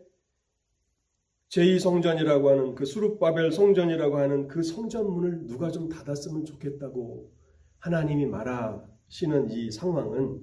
제2성전이라고 1.49 2.47
하는 2.47 2.73
그 2.73 2.83
수룹바벨 2.83 3.51
성전이라고 3.51 4.17
하는 4.17 4.47
그 4.47 4.63
성전문을 4.63 5.45
누가 5.45 5.69
좀 5.69 5.87
닫았으면 5.87 6.45
좋겠다고 6.45 7.31
하나님이 7.77 8.25
말하시는 8.25 9.51
이 9.51 9.69
상황은 9.69 10.41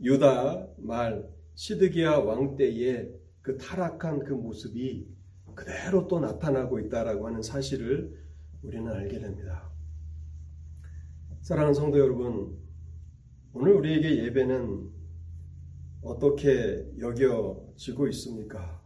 유다 0.00 0.66
말 0.78 1.24
시드기야 1.54 2.16
왕 2.16 2.56
때의 2.56 3.14
그 3.42 3.58
타락한 3.58 4.24
그 4.24 4.32
모습이 4.32 5.06
그대로 5.54 6.08
또 6.08 6.18
나타나고 6.18 6.80
있다라고 6.80 7.28
하는 7.28 7.42
사실을 7.42 8.12
우리는 8.62 8.90
알게 8.90 9.20
됩니다. 9.20 9.70
사랑하는 11.42 11.74
성도 11.74 12.00
여러분, 12.00 12.57
오늘 13.54 13.72
우리에게 13.72 14.24
예배는 14.24 14.90
어떻게 16.02 16.86
여겨지고 16.98 18.08
있습니까? 18.08 18.82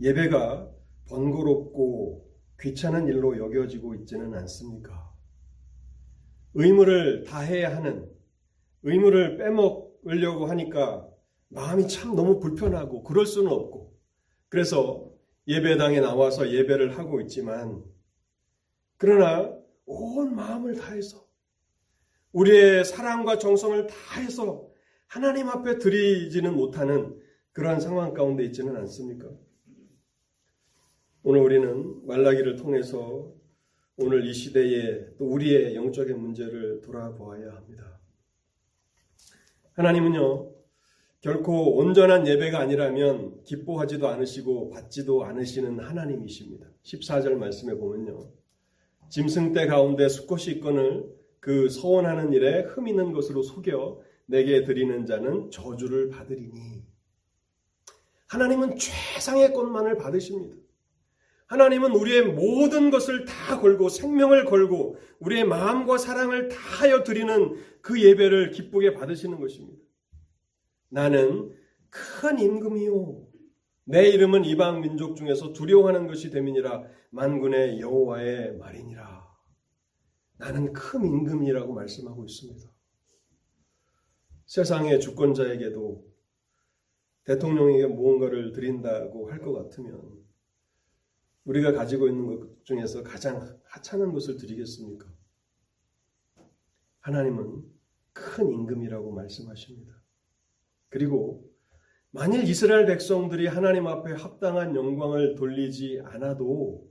예배가 0.00 0.70
번거롭고 1.08 2.30
귀찮은 2.60 3.08
일로 3.08 3.36
여겨지고 3.36 3.96
있지는 3.96 4.32
않습니까? 4.34 5.12
의무를 6.54 7.24
다해야 7.24 7.74
하는, 7.76 8.08
의무를 8.84 9.36
빼먹으려고 9.36 10.46
하니까 10.46 11.08
마음이 11.48 11.88
참 11.88 12.14
너무 12.14 12.38
불편하고 12.38 13.02
그럴 13.02 13.26
수는 13.26 13.50
없고, 13.50 13.98
그래서 14.48 15.10
예배당에 15.48 16.00
나와서 16.00 16.50
예배를 16.50 16.96
하고 16.96 17.20
있지만, 17.20 17.82
그러나 18.96 19.52
온 19.84 20.34
마음을 20.36 20.76
다해서, 20.76 21.29
우리의 22.32 22.84
사랑과 22.84 23.38
정성을 23.38 23.86
다해서 23.86 24.68
하나님 25.06 25.48
앞에 25.48 25.78
드리지는 25.78 26.54
못하는 26.54 27.20
그러한 27.52 27.80
상황 27.80 28.14
가운데 28.14 28.44
있지는 28.44 28.76
않습니까? 28.76 29.28
오늘 31.22 31.40
우리는 31.40 32.06
말라기를 32.06 32.56
통해서 32.56 33.32
오늘 33.96 34.24
이 34.26 34.32
시대에 34.32 35.16
또 35.18 35.26
우리의 35.26 35.74
영적인 35.74 36.18
문제를 36.18 36.80
돌아보아야 36.80 37.52
합니다. 37.52 38.00
하나님은요, 39.72 40.54
결코 41.20 41.76
온전한 41.76 42.26
예배가 42.26 42.60
아니라면 42.60 43.42
기뻐하지도 43.44 44.08
않으시고 44.08 44.70
받지도 44.70 45.24
않으시는 45.24 45.80
하나님이십니다. 45.80 46.66
14절 46.82 47.34
말씀에 47.34 47.74
보면요. 47.74 48.32
짐승 49.10 49.52
떼 49.52 49.66
가운데 49.66 50.08
수컷이 50.08 50.54
있건을 50.56 51.19
그 51.40 51.68
서원하는 51.68 52.32
일에 52.32 52.62
흠 52.62 52.86
있는 52.86 53.12
것으로 53.12 53.42
속여 53.42 54.00
내게 54.26 54.62
드리는 54.62 55.06
자는 55.06 55.50
저주를 55.50 56.10
받으리니. 56.10 56.84
하나님은 58.28 58.76
최상의 58.76 59.52
것만을 59.52 59.96
받으십니다. 59.96 60.54
하나님은 61.46 61.92
우리의 61.92 62.26
모든 62.26 62.90
것을 62.90 63.24
다 63.24 63.58
걸고 63.58 63.88
생명을 63.88 64.44
걸고 64.44 64.96
우리의 65.18 65.44
마음과 65.44 65.98
사랑을 65.98 66.48
다하여 66.48 67.02
드리는 67.02 67.56
그 67.82 68.00
예배를 68.00 68.52
기쁘게 68.52 68.94
받으시는 68.94 69.40
것입니다. 69.40 69.82
나는 70.90 71.52
큰 71.90 72.38
임금이요. 72.38 73.26
내 73.84 74.08
이름은 74.10 74.44
이방 74.44 74.80
민족 74.80 75.16
중에서 75.16 75.52
두려워하는 75.52 76.06
것이 76.06 76.30
됨이니라 76.30 76.84
만군의 77.10 77.80
여호와의 77.80 78.56
말이니라. 78.58 79.19
나는 80.40 80.72
큰 80.72 81.04
임금이라고 81.04 81.74
말씀하고 81.74 82.24
있습니다. 82.24 82.66
세상의 84.46 84.98
주권자에게도 85.00 86.10
대통령에게 87.24 87.86
무언가를 87.86 88.52
드린다고 88.52 89.30
할 89.30 89.40
것 89.40 89.52
같으면 89.52 90.18
우리가 91.44 91.72
가지고 91.72 92.08
있는 92.08 92.26
것 92.26 92.64
중에서 92.64 93.02
가장 93.02 93.60
하찮은 93.64 94.12
것을 94.12 94.38
드리겠습니까? 94.38 95.06
하나님은 97.00 97.62
큰 98.14 98.48
임금이라고 98.50 99.12
말씀하십니다. 99.12 99.94
그리고 100.88 101.48
만일 102.12 102.44
이스라엘 102.44 102.86
백성들이 102.86 103.46
하나님 103.46 103.86
앞에 103.86 104.12
합당한 104.12 104.74
영광을 104.74 105.34
돌리지 105.34 106.00
않아도 106.04 106.90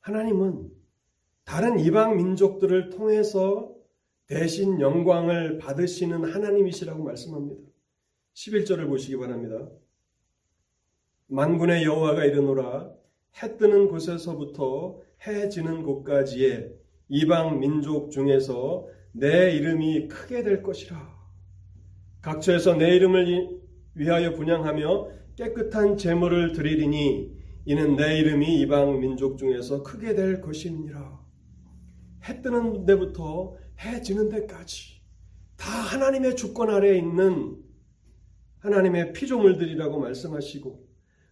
하나님은 0.00 0.75
다른 1.46 1.78
이방 1.78 2.16
민족들을 2.16 2.90
통해서 2.90 3.72
대신 4.26 4.80
영광을 4.80 5.58
받으시는 5.58 6.24
하나님이시라고 6.24 7.04
말씀합니다. 7.04 7.62
11절을 8.34 8.88
보시기 8.88 9.16
바랍니다. 9.16 9.68
만군의 11.28 11.84
여호와가 11.84 12.24
이르노라 12.24 12.90
해 13.40 13.56
뜨는 13.56 13.88
곳에서부터 13.88 15.00
해 15.24 15.48
지는 15.48 15.84
곳까지의 15.84 16.72
이방 17.08 17.60
민족 17.60 18.10
중에서 18.10 18.88
내 19.12 19.52
이름이 19.52 20.08
크게 20.08 20.42
될 20.42 20.64
것이라. 20.64 21.16
각처에서 22.22 22.74
내 22.74 22.96
이름을 22.96 23.60
위하여 23.94 24.32
분양하며 24.32 25.10
깨끗한 25.36 25.96
제물을 25.96 26.54
드리리니 26.54 27.36
이는 27.66 27.94
내 27.94 28.18
이름이 28.18 28.60
이방 28.62 28.98
민족 28.98 29.38
중에서 29.38 29.84
크게 29.84 30.16
될 30.16 30.40
것이니라. 30.40 31.25
해 32.28 32.42
뜨는 32.42 32.86
데부터 32.86 33.54
해 33.80 34.00
지는 34.02 34.28
데까지 34.28 35.00
다 35.56 35.70
하나님의 35.70 36.36
주권 36.36 36.70
아래에 36.70 36.96
있는 36.98 37.56
하나님의 38.58 39.12
피조물들이라고 39.12 39.98
말씀하시고 40.00 40.86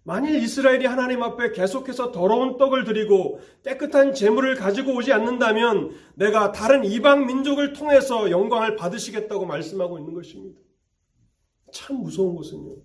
만일 0.07 0.43
이스라엘이 0.43 0.85
하나님 0.85 1.23
앞에 1.23 1.53
계속해서 1.53 2.13
더러운 2.13 2.59
떡을 2.59 2.85
드리고 2.85 3.41
깨끗한 3.65 4.13
재물을 4.13 4.55
가지고 4.55 4.95
오지 4.97 5.13
않는다면 5.13 5.93
내가 6.15 6.53
다른 6.53 6.85
이방 6.85 7.27
민족을 7.27 7.73
통해서 7.73 8.31
영광을 8.31 8.77
받으시겠다고 8.77 9.47
말씀하고 9.47 9.99
있는 9.99 10.13
것입니다. 10.13 10.61
참 11.73 11.97
무서운 12.03 12.37
것은요. 12.37 12.77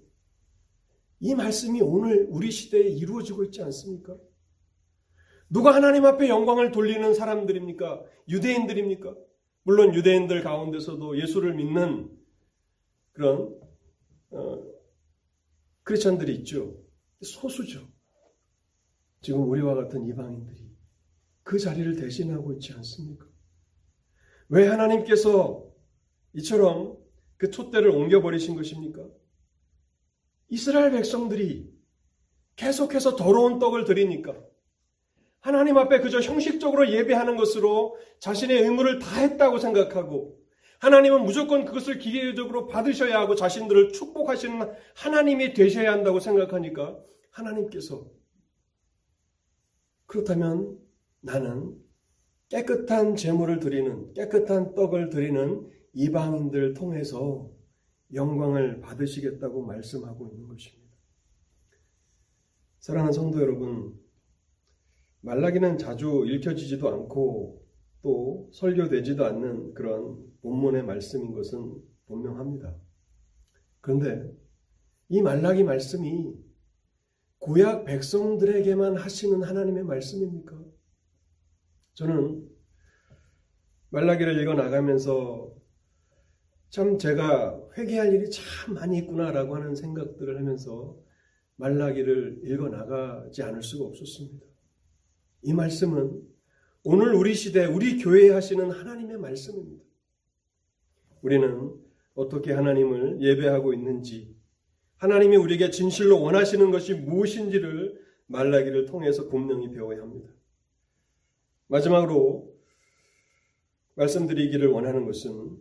이 1.19 1.35
말씀이 1.35 1.81
오늘 1.81 2.25
우리 2.29 2.49
시대에 2.49 2.87
이루어지고 2.87 3.43
있지 3.43 3.61
않습니까? 3.63 4.15
누가 5.49 5.73
하나님 5.73 6.05
앞에 6.05 6.29
영광을 6.29 6.71
돌리는 6.71 7.13
사람들입니까? 7.13 8.03
유대인들입니까? 8.27 9.15
물론 9.63 9.93
유대인들 9.93 10.43
가운데서도 10.43 11.19
예수를 11.19 11.55
믿는 11.55 12.09
그런 13.13 13.59
어, 14.31 14.63
크리스천들이 15.83 16.35
있죠. 16.37 16.77
소수죠. 17.21 17.87
지금 19.21 19.49
우리와 19.49 19.75
같은 19.75 20.05
이방인들이 20.05 20.69
그 21.43 21.57
자리를 21.57 21.95
대신하고 21.95 22.53
있지 22.53 22.73
않습니까? 22.73 23.25
왜 24.49 24.67
하나님께서 24.67 25.67
이처럼 26.33 26.97
그 27.37 27.49
촛대를 27.49 27.89
옮겨버리신 27.89 28.55
것입니까? 28.55 29.07
이스라엘 30.49 30.91
백성들이 30.91 31.71
계속해서 32.55 33.15
더러운 33.15 33.59
떡을 33.59 33.85
드리니까 33.85 34.35
하나님 35.41 35.77
앞에 35.77 35.99
그저 35.99 36.19
형식적으로 36.19 36.91
예배하는 36.91 37.37
것으로 37.37 37.97
자신의 38.19 38.61
의무를 38.61 38.99
다했다고 38.99 39.57
생각하고 39.57 40.37
하나님은 40.79 41.23
무조건 41.23 41.65
그것을 41.65 41.99
기계적으로 41.99 42.67
받으셔야 42.67 43.19
하고 43.19 43.35
자신들을 43.35 43.91
축복하시는 43.91 44.71
하나님이 44.95 45.53
되셔야 45.53 45.91
한다고 45.91 46.19
생각하니까 46.19 46.97
하나님께서 47.31 48.09
그렇다면 50.05 50.77
나는 51.21 51.77
깨끗한 52.49 53.15
제물을 53.15 53.59
드리는 53.59 54.13
깨끗한 54.13 54.73
떡을 54.73 55.09
드리는 55.09 55.69
이방인들 55.93 56.73
통해서 56.73 57.51
영광을 58.13 58.79
받으시겠다고 58.81 59.65
말씀하고 59.65 60.27
있는 60.27 60.47
것입니다. 60.47 60.89
사랑하는 62.79 63.13
성도 63.13 63.41
여러분, 63.41 63.98
말라기는 65.21 65.77
자주 65.77 66.25
읽혀지지도 66.25 66.87
않고 66.89 67.61
또 68.01 68.49
설교되지도 68.53 69.25
않는 69.25 69.73
그런 69.73 70.17
본문의 70.41 70.83
말씀인 70.83 71.33
것은 71.33 71.75
분명합니다. 72.05 72.75
그런데 73.81 74.31
이 75.09 75.21
말라기 75.21 75.63
말씀이 75.63 76.33
구약 77.39 77.85
백성들에게만 77.85 78.97
하시는 78.97 79.41
하나님의 79.43 79.83
말씀입니까? 79.83 80.57
저는 81.93 82.47
말라기를 83.89 84.41
읽어 84.41 84.53
나가면서 84.53 85.53
참 86.69 86.97
제가 86.97 87.59
회개할 87.77 88.13
일이 88.13 88.29
참 88.29 88.75
많이 88.75 88.99
있구나라고 88.99 89.55
하는 89.55 89.73
생각들을 89.73 90.37
하면서 90.37 90.97
말라기를 91.55 92.41
읽어 92.43 92.69
나가지 92.69 93.41
않을 93.41 93.63
수가 93.63 93.85
없었습니다. 93.85 94.48
이 95.41 95.53
말씀은 95.53 96.21
오늘 96.83 97.13
우리 97.13 97.33
시대, 97.33 97.65
우리 97.65 98.01
교회에 98.01 98.31
하시는 98.31 98.71
하나님의 98.71 99.17
말씀입니다. 99.17 99.83
우리는 101.21 101.73
어떻게 102.15 102.53
하나님을 102.53 103.21
예배하고 103.21 103.73
있는지, 103.73 104.35
하나님이 104.97 105.37
우리에게 105.37 105.69
진실로 105.69 106.21
원하시는 106.21 106.71
것이 106.71 106.93
무엇인지를 106.93 107.99
말라기를 108.27 108.85
통해서 108.85 109.27
분명히 109.29 109.69
배워야 109.71 110.01
합니다. 110.01 110.29
마지막으로 111.67 112.53
말씀드리기를 113.95 114.67
원하는 114.67 115.05
것은 115.05 115.57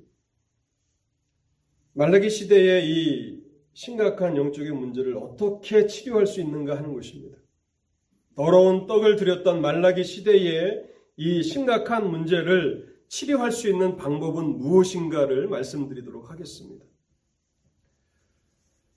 말라기 1.92 2.30
시대의 2.30 2.88
이 2.88 3.44
심각한 3.72 4.36
영적인 4.36 4.74
문제를 4.76 5.16
어떻게 5.16 5.86
치료할 5.86 6.26
수 6.26 6.40
있는가 6.40 6.76
하는 6.76 6.94
것입니다. 6.94 7.38
더러운 8.38 8.86
떡을 8.86 9.16
드렸던 9.16 9.60
말라기 9.60 10.04
시대의 10.04 10.88
이 11.16 11.42
심각한 11.42 12.08
문제를 12.08 12.96
치료할 13.08 13.50
수 13.50 13.68
있는 13.68 13.96
방법은 13.96 14.58
무엇인가를 14.58 15.48
말씀드리도록 15.48 16.30
하겠습니다. 16.30 16.86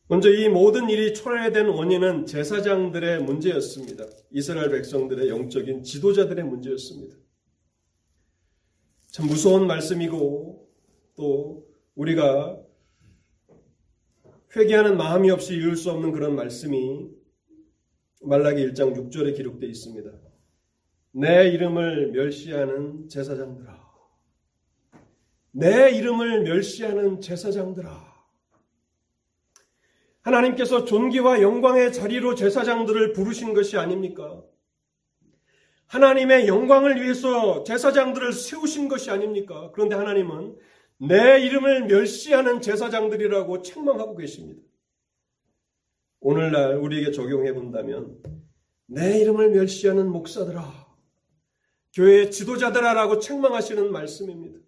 먼저 0.08 0.30
이 0.30 0.48
모든 0.48 0.92
일이 0.92 1.16
초래된 1.16 1.70
원인은 1.70 2.28
제사장들의 2.28 3.24
문제였습니다. 3.24 4.06
이스라엘 4.30 4.70
백성들의 4.70 5.28
영적인 5.30 5.86
지도자들의 5.86 6.46
문제였습니다. 6.46 7.16
참 9.10 9.26
무서운 9.26 9.66
말씀이고 9.66 10.70
또 11.16 11.66
우리가 11.96 12.62
회개하는 14.56 14.98
마음이 14.98 15.32
없이 15.32 15.56
이룰 15.56 15.76
수 15.76 15.90
없는 15.90 16.12
그런 16.12 16.36
말씀이 16.36 17.21
말라기 18.24 18.68
1장 18.68 18.96
6절에 18.96 19.36
기록되어 19.36 19.70
있습니다. 19.70 20.12
내 21.14 21.50
이름을 21.50 22.12
멸시하는 22.12 23.10
제사장들아. 23.10 23.82
내 25.52 25.92
이름을 25.92 26.44
멸시하는 26.44 27.20
제사장들아. 27.20 28.12
하나님께서 30.22 30.86
존귀와 30.86 31.42
영광의 31.42 31.92
자리로 31.92 32.36
제사장들을 32.36 33.14
부르신 33.14 33.54
것이 33.54 33.78
아닙니까? 33.78 34.44
하나님의 35.88 36.48
영광을 36.48 37.02
위해서 37.02 37.64
제사장들을 37.64 38.32
세우신 38.32 38.88
것이 38.88 39.10
아닙니까? 39.10 39.72
그런데 39.74 39.96
하나님은 39.96 40.56
내 41.00 41.42
이름을 41.42 41.88
멸시하는 41.88 42.62
제사장들이라고 42.62 43.64
책망하고 43.64 44.16
계십니다. 44.16 44.62
오늘날 46.22 46.76
우리에게 46.76 47.12
적용해 47.12 47.54
본다면 47.54 48.22
내 48.86 49.20
이름을 49.20 49.50
멸시하는 49.52 50.10
목사들아, 50.12 50.64
교회의 51.94 52.30
지도자들아라고 52.30 53.20
책망하시는 53.20 53.92
말씀입니다. 53.92 54.60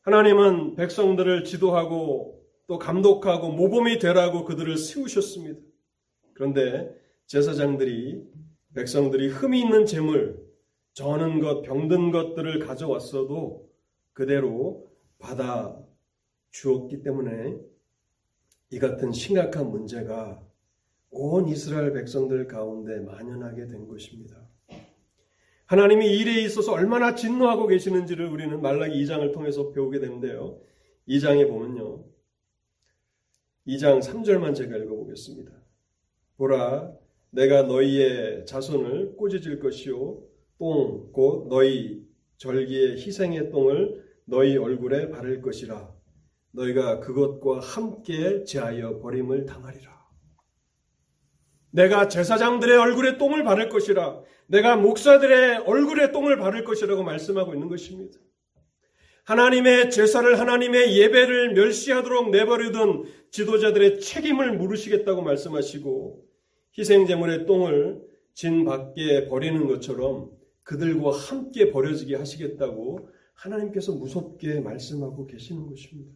하나님은 0.00 0.76
백성들을 0.76 1.44
지도하고 1.44 2.42
또 2.66 2.78
감독하고 2.78 3.50
모범이 3.50 3.98
되라고 3.98 4.44
그들을 4.44 4.78
세우셨습니다. 4.78 5.60
그런데 6.32 6.94
제사장들이 7.26 8.24
백성들이 8.74 9.28
흠이 9.28 9.60
있는 9.60 9.84
재물, 9.84 10.42
저는 10.94 11.40
것, 11.40 11.60
병든 11.60 12.10
것들을 12.10 12.58
가져왔어도 12.60 13.70
그대로 14.14 14.90
받아 15.18 15.78
주었기 16.52 17.02
때문에 17.02 17.58
이 18.70 18.78
같은 18.78 19.12
심각한 19.12 19.70
문제가 19.70 20.42
온 21.10 21.48
이스라엘 21.48 21.92
백성들 21.92 22.46
가운데 22.46 23.00
만연하게 23.00 23.68
된 23.68 23.86
것입니다. 23.86 24.46
하나님이 25.66 26.06
일에 26.18 26.42
있어서 26.42 26.72
얼마나 26.72 27.14
진노하고 27.14 27.66
계시는지를 27.66 28.26
우리는 28.26 28.60
말라기 28.60 29.02
2장을 29.04 29.32
통해서 29.32 29.72
배우게 29.72 30.00
되는데요. 30.00 30.60
2장에 31.08 31.48
보면요. 31.48 32.04
2장 33.66 34.00
3절만 34.00 34.54
제가 34.54 34.76
읽어보겠습니다. 34.76 35.52
보라, 36.36 36.92
내가 37.30 37.62
너희의 37.62 38.46
자손을 38.46 39.16
꾸짖을 39.16 39.58
것이요. 39.58 40.22
똥, 40.58 41.12
곧 41.12 41.48
너희 41.48 42.06
절기의 42.36 42.96
희생의 42.98 43.50
똥을 43.50 44.04
너희 44.24 44.56
얼굴에 44.56 45.10
바를 45.10 45.40
것이라. 45.40 45.95
너희가 46.56 47.00
그것과 47.00 47.60
함께 47.60 48.44
제하여 48.44 48.98
버림을 49.00 49.44
당하리라. 49.44 49.94
내가 51.70 52.08
제사장들의 52.08 52.76
얼굴에 52.76 53.18
똥을 53.18 53.44
바를 53.44 53.68
것이라. 53.68 54.22
내가 54.46 54.76
목사들의 54.76 55.58
얼굴에 55.66 56.10
똥을 56.12 56.38
바를 56.38 56.64
것이라고 56.64 57.02
말씀하고 57.02 57.52
있는 57.52 57.68
것입니다. 57.68 58.18
하나님의 59.24 59.90
제사를 59.90 60.38
하나님의 60.38 60.96
예배를 60.98 61.54
멸시하도록 61.54 62.30
내버려둔 62.30 63.04
지도자들의 63.30 64.00
책임을 64.00 64.56
물으시겠다고 64.56 65.22
말씀하시고 65.22 66.24
희생제물의 66.78 67.44
똥을 67.46 68.00
진 68.34 68.64
밖에 68.64 69.26
버리는 69.26 69.66
것처럼 69.66 70.30
그들과 70.62 71.10
함께 71.10 71.72
버려지게 71.72 72.16
하시겠다고 72.16 73.10
하나님께서 73.34 73.92
무섭게 73.92 74.60
말씀하고 74.60 75.26
계시는 75.26 75.66
것입니다. 75.66 76.12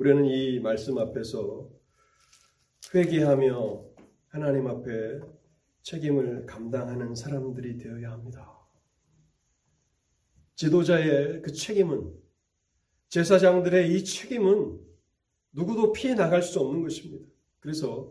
우리는 0.00 0.24
이 0.24 0.60
말씀 0.60 0.96
앞에서 0.96 1.68
회개하며 2.94 3.84
하나님 4.28 4.66
앞에 4.66 5.20
책임을 5.82 6.46
감당하는 6.46 7.14
사람들이 7.14 7.76
되어야 7.76 8.12
합니다. 8.12 8.50
지도자의 10.54 11.42
그 11.42 11.52
책임은 11.52 12.14
제사장들의 13.10 13.94
이 13.94 14.02
책임은 14.02 14.80
누구도 15.52 15.92
피해 15.92 16.14
나갈 16.14 16.40
수 16.40 16.60
없는 16.60 16.80
것입니다. 16.80 17.26
그래서 17.58 18.10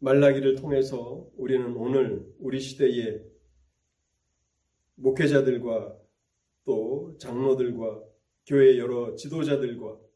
말라기를 0.00 0.56
통해서 0.56 1.30
우리는 1.36 1.76
오늘 1.76 2.28
우리 2.40 2.58
시대의 2.58 3.24
목회자들과 4.96 5.96
또 6.64 7.16
장로들과 7.20 8.02
교회 8.46 8.78
여러 8.78 9.14
지도자들과 9.14 10.09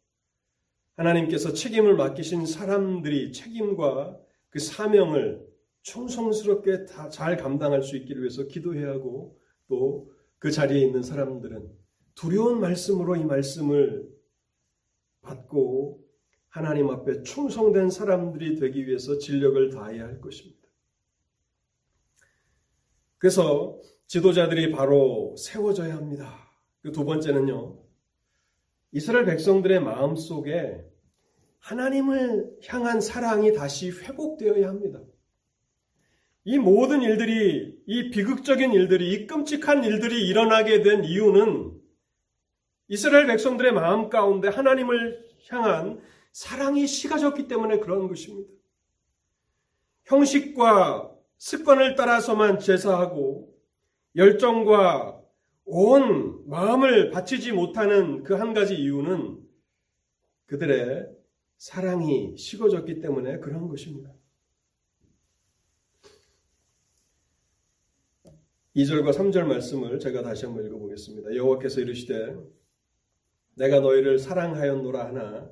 하나님께서 0.97 1.53
책임을 1.53 1.97
맡기신 1.97 2.47
사람들이 2.47 3.33
책임과 3.33 4.19
그 4.51 4.59
사명을 4.59 5.45
충성스럽게 5.83 6.87
다 6.87 7.09
잘 7.11 7.37
감당할 7.37 7.83
수 7.83 7.97
있기를 7.97 8.23
위해서 8.23 8.47
기도해야 8.47 8.91
하고 8.91 9.39
또 9.69 10.09
그 10.39 10.51
자리에 10.51 10.79
있는 10.85 11.03
사람들은 11.03 11.73
두려운 12.15 12.61
말씀으로 12.61 13.17
이 13.17 13.25
말씀을 13.25 14.07
받고 15.23 16.05
하나님 16.51 16.91
앞에 16.91 17.23
충성된 17.23 17.89
사람들이 17.89 18.57
되기 18.57 18.87
위해서 18.87 19.17
진력을 19.17 19.71
다해야 19.71 20.05
할 20.05 20.21
것입니다. 20.21 20.69
그래서 23.17 23.81
지도자들이 24.07 24.71
바로 24.71 25.35
세워져야 25.39 25.97
합니다. 25.97 26.39
그 26.83 26.93
두 26.93 27.07
번째는요. 27.07 27.83
이스라엘 28.95 29.25
백성들의 29.25 29.81
마음 29.81 30.15
속에 30.15 30.85
하나님을 31.59 32.59
향한 32.69 33.01
사랑이 33.01 33.53
다시 33.53 33.91
회복되어야 33.91 34.69
합니다. 34.69 35.01
이 36.45 36.59
모든 36.59 37.03
일들이, 37.03 37.77
이 37.87 38.11
비극적인 38.11 38.73
일들이, 38.73 39.13
이 39.13 39.27
끔찍한 39.27 39.83
일들이 39.83 40.29
일어나게 40.29 40.83
된 40.83 41.03
이유는 41.03 41.73
이스라엘 42.87 43.27
백성들의 43.27 43.73
마음 43.73 44.09
가운데 44.09 44.47
하나님을 44.47 45.29
향한 45.49 46.01
사랑이 46.31 46.87
식어졌기 46.87 47.49
때문에 47.49 47.81
그런 47.81 48.07
것입니다. 48.07 48.49
형식과 50.05 51.11
습관을 51.39 51.97
따라서만 51.97 52.61
제사하고 52.61 53.53
열정과 54.15 55.24
온 55.65 56.49
마음을 56.49 57.11
바치지 57.11 57.53
못하는 57.53 58.23
그 58.23 58.35
한 58.35 58.53
가지 58.55 58.75
이유는 58.75 59.43
그들의 60.47 61.09
사랑이 61.57 62.37
식어졌기 62.37 63.01
때문에 63.01 63.39
그런 63.39 63.69
것입니다. 63.69 64.13
2절과 68.77 69.13
3절 69.13 69.45
말씀을 69.45 70.01
제가 70.01 70.23
다시 70.23 70.47
한번 70.47 70.67
읽어보겠습니다. 70.67 71.35
여호와께서 71.37 71.81
이르시되 71.81 72.37
내가 73.55 73.81
너희를 73.81 74.19
사랑하였노라 74.19 75.07
하나 75.07 75.49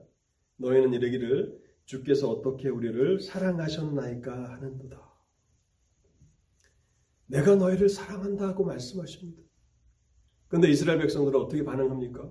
너희는 0.57 0.93
이르기를 0.93 1.63
주께서 1.85 2.29
어떻게 2.31 2.69
우리를 2.69 3.21
사랑하셨나이까 3.21 4.53
하는도다. 4.55 5.13
내가 7.27 7.55
너희를 7.55 7.89
사랑한다 7.89 8.49
하고 8.49 8.65
말씀하십니다. 8.65 9.43
그런데 10.53 10.69
이스라엘 10.69 10.99
백성들은 10.99 11.41
어떻게 11.41 11.65
반응합니까? 11.65 12.31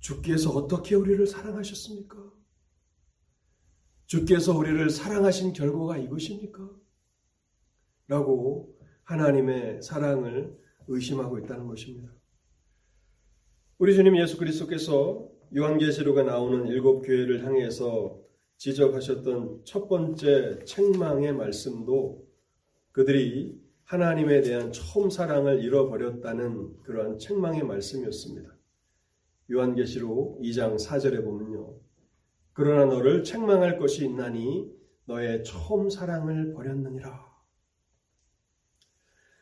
주께서 0.00 0.48
어떻게 0.52 0.94
우리를 0.94 1.26
사랑하셨습니까? 1.26 2.32
주께서 4.06 4.56
우리를 4.56 4.88
사랑하신 4.88 5.52
결과가 5.52 5.98
이것입니까? 5.98 6.70
라고 8.08 8.74
하나님의 9.04 9.82
사랑을 9.82 10.58
의심하고 10.88 11.40
있다는 11.40 11.66
것입니다. 11.66 12.10
우리 13.76 13.94
주님 13.94 14.16
예수 14.16 14.38
그리스도께서 14.38 15.28
요한계시록에 15.54 16.22
나오는 16.22 16.68
일곱 16.68 17.02
교회를 17.02 17.44
향해서 17.44 18.18
지적하셨던 18.56 19.64
첫 19.66 19.90
번째 19.90 20.64
책망의 20.64 21.34
말씀도 21.34 22.26
그들이 22.92 23.60
하나님에 23.84 24.40
대한 24.40 24.72
처음 24.72 25.10
사랑을 25.10 25.62
잃어버렸다는 25.62 26.82
그러한 26.82 27.18
책망의 27.18 27.64
말씀이었습니다. 27.64 28.56
요한계시록 29.50 30.40
2장 30.40 30.76
4절에 30.76 31.24
보면요. 31.24 31.74
그러나 32.52 32.86
너를 32.86 33.22
책망할 33.24 33.78
것이 33.78 34.04
있나니 34.04 34.70
너의 35.04 35.44
처음 35.44 35.90
사랑을 35.90 36.52
버렸느니라. 36.54 37.32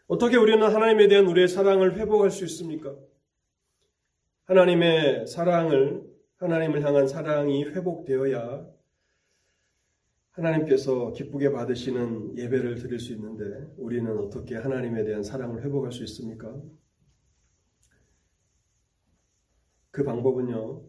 어떻게 0.07 0.37
우리는 0.37 0.61
하나님에 0.63 1.07
대한 1.07 1.27
우리의 1.27 1.47
사랑을 1.47 1.97
회복할 1.97 2.31
수 2.31 2.45
있습니까? 2.45 2.97
하나님의 4.45 5.29
사랑을, 5.29 6.03
하나님을 6.39 6.85
향한 6.85 7.07
사랑이 7.07 7.65
회복되어야 7.65 8.67
하나님께서 10.33 11.13
기쁘게 11.13 11.51
받으시는 11.51 12.39
예배를 12.39 12.77
드릴 12.77 12.99
수 12.99 13.13
있는데 13.13 13.45
우리는 13.77 14.17
어떻게 14.19 14.57
하나님에 14.57 15.05
대한 15.05 15.23
사랑을 15.23 15.65
회복할 15.65 15.93
수 15.93 16.05
있습니까? 16.05 16.55
그 19.91 20.05
방법은요, 20.05 20.85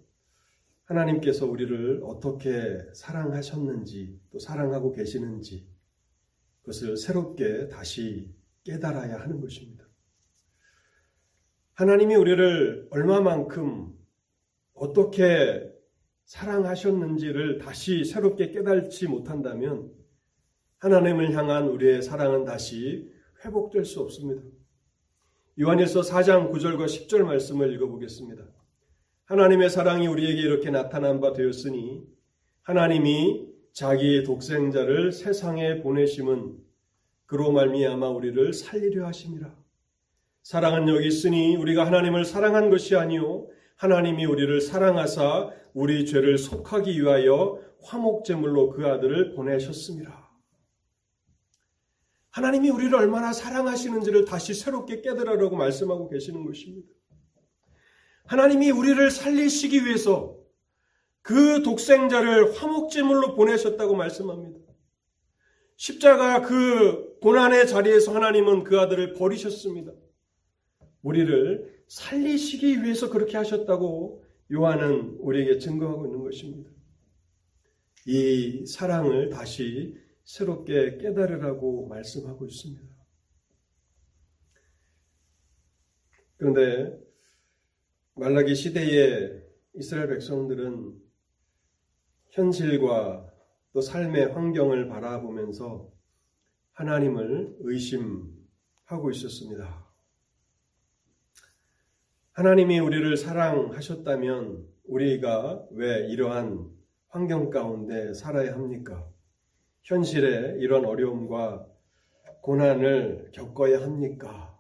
하나님께서 0.85 1.47
우리를 1.47 2.01
어떻게 2.03 2.79
사랑하셨는지 2.93 4.19
또 4.29 4.39
사랑하고 4.39 4.91
계시는지 4.91 5.67
그것을 6.59 6.97
새롭게 6.97 7.69
다시 7.69 8.35
깨달아야 8.63 9.19
하는 9.19 9.41
것입니다. 9.41 9.85
하나님이 11.73 12.15
우리를 12.15 12.89
얼마만큼 12.91 13.97
어떻게 14.73 15.70
사랑하셨는지를 16.31 17.57
다시 17.57 18.05
새롭게 18.05 18.51
깨달지 18.51 19.05
못한다면 19.05 19.91
하나님을 20.77 21.35
향한 21.35 21.67
우리의 21.67 22.01
사랑은 22.01 22.45
다시 22.45 23.11
회복될 23.43 23.83
수 23.83 23.99
없습니다. 23.99 24.41
요한일서 25.59 26.01
4장 26.01 26.49
9절과 26.53 26.85
10절 26.85 27.23
말씀을 27.23 27.73
읽어보겠습니다. 27.73 28.45
하나님의 29.25 29.69
사랑이 29.69 30.07
우리에게 30.07 30.39
이렇게 30.39 30.71
나타난 30.71 31.19
바 31.19 31.33
되었으니 31.33 32.07
하나님이 32.61 33.49
자기의 33.73 34.23
독생자를 34.23 35.11
세상에 35.11 35.81
보내심은 35.81 36.57
그로 37.25 37.51
말미암아 37.51 38.07
우리를 38.07 38.53
살리려 38.53 39.05
하심이라. 39.05 39.53
사랑은 40.43 40.87
여기 40.87 41.07
있으니 41.07 41.57
우리가 41.57 41.85
하나님을 41.85 42.23
사랑한 42.23 42.69
것이 42.69 42.95
아니요 42.95 43.47
하나님이 43.81 44.25
우리를 44.25 44.61
사랑하사 44.61 45.49
우리 45.73 46.05
죄를 46.05 46.37
속하기 46.37 47.01
위하여 47.01 47.59
화목제물로 47.81 48.69
그 48.69 48.85
아들을 48.85 49.33
보내셨습니다. 49.33 50.29
하나님이 52.29 52.69
우리를 52.69 52.93
얼마나 52.93 53.33
사랑하시는지를 53.33 54.25
다시 54.25 54.53
새롭게 54.53 55.01
깨달으라고 55.01 55.55
말씀하고 55.55 56.09
계시는 56.09 56.45
것입니다. 56.45 56.89
하나님이 58.27 58.69
우리를 58.69 59.09
살리시기 59.09 59.83
위해서 59.83 60.37
그 61.23 61.63
독생자를 61.63 62.53
화목제물로 62.53 63.33
보내셨다고 63.33 63.95
말씀합니다. 63.95 64.59
십자가 65.77 66.43
그 66.43 67.17
고난의 67.19 67.67
자리에서 67.67 68.13
하나님은 68.13 68.63
그 68.63 68.79
아들을 68.79 69.13
버리셨습니다. 69.13 69.91
우리를 71.01 71.80
살리시기 71.91 72.83
위해서 72.83 73.09
그렇게 73.09 73.35
하셨다고 73.35 74.23
요한은 74.53 75.17
우리에게 75.19 75.59
증거하고 75.59 76.05
있는 76.05 76.23
것입니다. 76.23 76.71
이 78.07 78.65
사랑을 78.65 79.29
다시 79.29 79.97
새롭게 80.23 80.99
깨달으라고 80.99 81.87
말씀하고 81.87 82.45
있습니다. 82.45 82.81
그런데 86.37 86.97
말라기 88.15 88.55
시대의 88.55 89.43
이스라엘 89.75 90.07
백성들은 90.07 90.97
현실과 92.29 93.29
또 93.73 93.81
삶의 93.81 94.31
환경을 94.31 94.87
바라보면서 94.87 95.91
하나님을 96.71 97.57
의심하고 97.59 99.11
있었습니다. 99.11 99.90
하나님이 102.33 102.79
우리를 102.79 103.17
사랑하셨다면 103.17 104.65
우리가 104.85 105.65
왜 105.71 106.07
이러한 106.07 106.65
환경 107.09 107.49
가운데 107.49 108.13
살아야 108.13 108.53
합니까? 108.53 109.05
현실에 109.83 110.55
이런 110.59 110.85
어려움과 110.85 111.67
고난을 112.41 113.31
겪어야 113.33 113.81
합니까? 113.81 114.57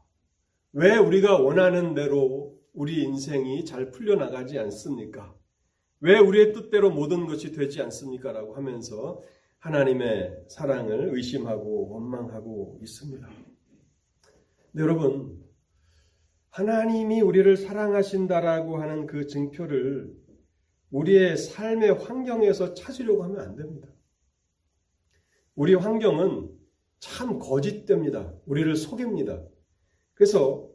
왜 0.73 0.97
우리가 0.97 1.37
원하는 1.37 1.93
대로 1.93 2.59
우리 2.73 3.03
인생이 3.03 3.63
잘 3.63 3.91
풀려나가지 3.91 4.59
않습니까? 4.59 5.33
왜 6.01 6.19
우리의 6.19 6.51
뜻대로 6.51 6.91
모든 6.91 7.25
것이 7.25 7.53
되지 7.53 7.81
않습니까? 7.83 8.33
라고 8.33 8.53
하면서 8.53 9.21
하나님의 9.59 10.45
사랑을 10.49 11.15
의심하고 11.15 11.89
원망하고 11.89 12.79
있습니다. 12.81 13.29
네, 14.73 14.81
여러분, 14.81 15.40
하나님이 16.51 17.21
우리를 17.21 17.55
사랑하신다라고 17.55 18.77
하는 18.77 19.07
그 19.07 19.25
증표를 19.27 20.13
우리의 20.91 21.37
삶의 21.37 21.93
환경에서 21.93 22.73
찾으려고 22.73 23.23
하면 23.23 23.39
안 23.39 23.55
됩니다. 23.55 23.87
우리 25.55 25.73
환경은 25.73 26.49
참 26.99 27.39
거짓됩니다. 27.39 28.33
우리를 28.45 28.75
속입니다. 28.75 29.41
그래서 30.13 30.69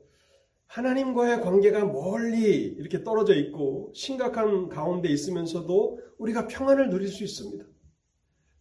하나님과의 0.67 1.43
관계가 1.43 1.85
멀리 1.85 2.65
이렇게 2.65 3.05
떨어져 3.05 3.35
있고 3.35 3.93
심각한 3.95 4.69
가운데 4.69 5.11
있으면서도 5.11 6.01
우리가 6.19 6.49
평안을 6.49 6.89
누릴 6.89 7.09
수 7.09 7.23
있습니다. 7.23 7.65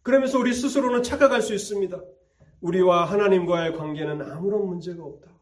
그러면서 0.02 0.38
우리 0.38 0.52
스스로는 0.52 1.02
착각할 1.02 1.40
수 1.40 1.54
있습니다. 1.54 2.00
우리와 2.60 3.06
하나님과의 3.06 3.74
관계는 3.76 4.20
아무런 4.22 4.66
문제가 4.66 5.02
없다. 5.02 5.35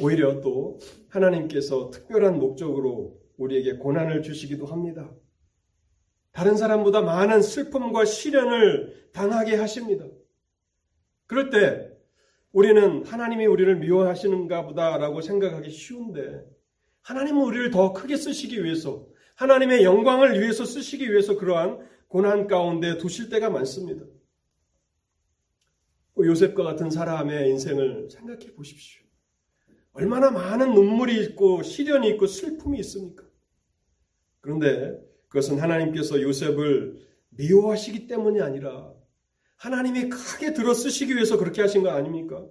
오히려 0.00 0.40
또 0.40 0.78
하나님께서 1.08 1.90
특별한 1.90 2.38
목적으로 2.38 3.20
우리에게 3.36 3.76
고난을 3.76 4.22
주시기도 4.22 4.66
합니다. 4.66 5.10
다른 6.32 6.56
사람보다 6.56 7.02
많은 7.02 7.42
슬픔과 7.42 8.04
시련을 8.04 9.10
당하게 9.12 9.56
하십니다. 9.56 10.06
그럴 11.26 11.50
때 11.50 11.90
우리는 12.52 13.04
하나님이 13.04 13.46
우리를 13.46 13.76
미워하시는가 13.76 14.66
보다라고 14.66 15.20
생각하기 15.20 15.70
쉬운데 15.70 16.44
하나님은 17.02 17.42
우리를 17.42 17.70
더 17.70 17.92
크게 17.92 18.16
쓰시기 18.16 18.62
위해서 18.64 19.06
하나님의 19.36 19.84
영광을 19.84 20.40
위해서 20.40 20.64
쓰시기 20.64 21.10
위해서 21.10 21.36
그러한 21.36 21.86
고난 22.08 22.46
가운데 22.46 22.98
두실 22.98 23.28
때가 23.28 23.50
많습니다. 23.50 24.04
요셉과 26.18 26.62
같은 26.62 26.90
사람의 26.90 27.48
인생을 27.50 28.10
생각해 28.10 28.52
보십시오. 28.54 29.01
얼마나 29.92 30.30
많은 30.30 30.74
눈물이 30.74 31.22
있고 31.24 31.62
시련이 31.62 32.08
있고 32.10 32.26
슬픔이 32.26 32.78
있습니까? 32.80 33.24
그런데 34.40 34.98
그것은 35.28 35.60
하나님께서 35.60 36.20
요셉을 36.20 36.98
미워하시기 37.30 38.06
때문이 38.06 38.40
아니라 38.40 38.92
하나님이 39.56 40.08
크게 40.08 40.54
들어 40.54 40.74
쓰시기 40.74 41.14
위해서 41.14 41.36
그렇게 41.36 41.62
하신 41.62 41.82
거 41.82 41.90
아닙니까? 41.90 42.44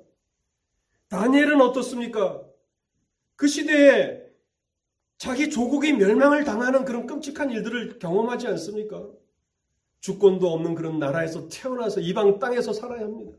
다니엘은 1.10 1.60
어떻습니까? 1.62 2.42
그 3.36 3.48
시대에 3.48 4.22
자기 5.18 5.50
조국이 5.50 5.94
멸망을 5.94 6.44
당하는 6.44 6.86
그런 6.86 7.06
끔찍한 7.06 7.52
일들을 7.52 8.00
경험하지 8.00 8.48
않습니까? 8.48 9.08
주권도 10.00 10.48
없는 10.52 10.74
그런 10.74 11.00
나라에서 11.00 11.48
태어나서 11.48 12.00
이방 12.02 12.40
땅에서 12.40 12.74
살아야 12.74 13.02
합니다. 13.02 13.38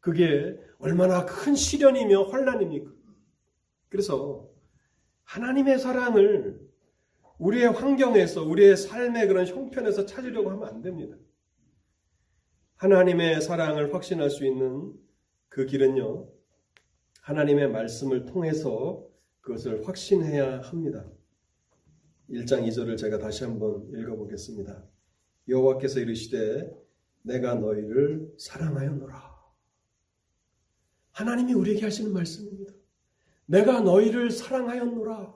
그게 0.00 0.58
얼마나 0.78 1.26
큰 1.26 1.54
시련이며 1.54 2.24
환란입니까? 2.24 2.90
그래서 3.88 4.48
하나님의 5.24 5.78
사랑을 5.78 6.60
우리의 7.38 7.68
환경에서 7.68 8.44
우리의 8.44 8.76
삶의 8.76 9.28
그런 9.28 9.46
형편에서 9.46 10.06
찾으려고 10.06 10.50
하면 10.50 10.68
안 10.68 10.82
됩니다. 10.82 11.16
하나님의 12.76 13.40
사랑을 13.40 13.94
확신할 13.94 14.30
수 14.30 14.44
있는 14.46 14.92
그 15.48 15.66
길은요. 15.66 16.28
하나님의 17.22 17.70
말씀을 17.70 18.24
통해서 18.24 19.06
그것을 19.40 19.86
확신해야 19.86 20.60
합니다. 20.60 21.06
1장 22.30 22.66
2절을 22.66 22.96
제가 22.96 23.18
다시 23.18 23.44
한번 23.44 23.88
읽어보겠습니다. 23.92 24.84
여호와께서 25.48 26.00
이르시되 26.00 26.70
내가 27.22 27.54
너희를 27.54 28.32
사랑하였노라. 28.38 29.29
하나님이 31.12 31.54
우리에게 31.54 31.84
하시는 31.84 32.12
말씀입니다. 32.12 32.72
내가 33.46 33.80
너희를 33.80 34.30
사랑하였노라. 34.30 35.34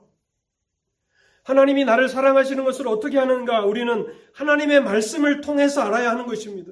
하나님이 1.43 1.85
나를 1.85 2.09
사랑하시는 2.09 2.63
것을 2.63 2.87
어떻게 2.87 3.17
하는가? 3.17 3.65
우리는 3.65 4.07
하나님의 4.33 4.81
말씀을 4.81 5.41
통해서 5.41 5.81
알아야 5.81 6.09
하는 6.11 6.25
것입니다. 6.25 6.71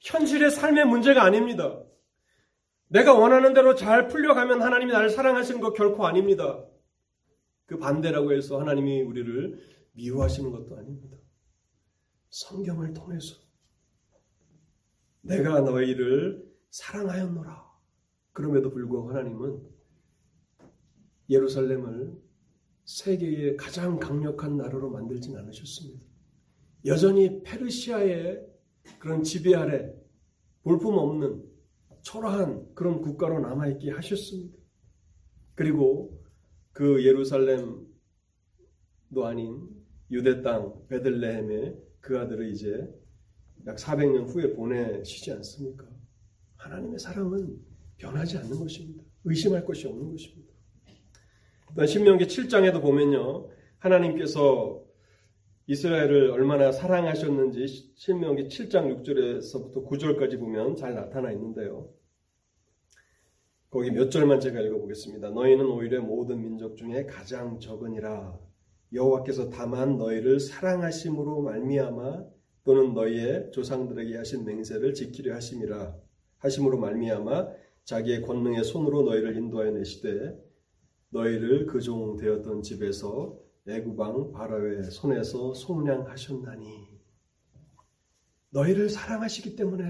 현실의 0.00 0.50
삶의 0.50 0.86
문제가 0.86 1.22
아닙니다. 1.22 1.80
내가 2.88 3.14
원하는 3.14 3.52
대로 3.52 3.74
잘 3.74 4.08
풀려가면 4.08 4.62
하나님이 4.62 4.92
나를 4.92 5.10
사랑하시는 5.10 5.60
것 5.60 5.74
결코 5.74 6.06
아닙니다. 6.06 6.64
그 7.66 7.78
반대라고 7.78 8.32
해서 8.32 8.60
하나님이 8.60 9.02
우리를 9.02 9.58
미워하시는 9.92 10.50
것도 10.50 10.76
아닙니다. 10.76 11.16
성경을 12.30 12.94
통해서 12.94 13.36
내가 15.20 15.60
너희를 15.60 16.44
사랑하였노라. 16.70 17.65
그럼에도 18.36 18.68
불구하고 18.68 19.08
하나님은 19.08 19.62
예루살렘을 21.30 22.14
세계의 22.84 23.56
가장 23.56 23.98
강력한 23.98 24.58
나라로 24.58 24.90
만들진 24.90 25.38
않으셨습니다. 25.38 26.04
여전히 26.84 27.42
페르시아의 27.42 28.46
그런 28.98 29.22
지배 29.22 29.54
아래 29.54 29.90
볼품 30.64 30.98
없는 30.98 31.50
초라한 32.02 32.74
그런 32.74 33.00
국가로 33.00 33.40
남아있게 33.40 33.92
하셨습니다. 33.92 34.54
그리고 35.54 36.22
그 36.72 37.06
예루살렘도 37.06 37.86
아닌 39.24 39.66
유대 40.10 40.42
땅 40.42 40.86
베들레헴에 40.88 41.74
그 42.00 42.18
아들을 42.18 42.50
이제 42.50 42.86
약 43.66 43.76
400년 43.76 44.28
후에 44.28 44.52
보내시지 44.52 45.32
않습니까? 45.32 45.88
하나님의 46.56 46.98
사랑은 46.98 47.75
변하지 47.98 48.38
않는 48.38 48.58
것입니다. 48.58 49.02
의심할 49.24 49.64
것이 49.64 49.86
없는 49.86 50.10
것입니다. 50.10 50.52
신명기 51.86 52.26
7장에도 52.26 52.80
보면요. 52.80 53.48
하나님께서 53.78 54.82
이스라엘을 55.66 56.30
얼마나 56.30 56.70
사랑하셨는지 56.70 57.92
신명기 57.96 58.48
7장 58.48 59.02
6절에서부터 59.02 59.86
9절까지 59.86 60.38
보면 60.38 60.76
잘 60.76 60.94
나타나 60.94 61.32
있는데요. 61.32 61.90
거기 63.68 63.90
몇 63.90 64.10
절만 64.10 64.40
제가 64.40 64.60
읽어보겠습니다. 64.60 65.30
너희는 65.30 65.66
오히려 65.66 66.00
모든 66.00 66.40
민족 66.40 66.76
중에 66.76 67.04
가장 67.06 67.58
적으니라. 67.58 68.38
여호와께서 68.92 69.50
다만 69.50 69.98
너희를 69.98 70.38
사랑하심으로 70.38 71.42
말미암아 71.42 72.24
또는 72.64 72.94
너희의 72.94 73.50
조상들에게 73.52 74.16
하신 74.16 74.44
맹세를 74.44 74.94
지키려 74.94 75.34
하심이라 75.34 75.96
하심으로 76.38 76.78
말미암아 76.78 77.48
자기의 77.86 78.22
권능의 78.22 78.64
손으로 78.64 79.02
너희를 79.02 79.36
인도하여 79.36 79.70
내시되 79.70 80.36
너희를 81.10 81.66
그 81.66 81.80
종 81.80 82.16
되었던 82.16 82.62
집에서 82.62 83.38
애구방 83.68 84.32
바로의 84.32 84.90
손에서 84.90 85.54
속량하셨나니 85.54 86.88
너희를 88.50 88.88
사랑하시기 88.88 89.54
때문에 89.54 89.84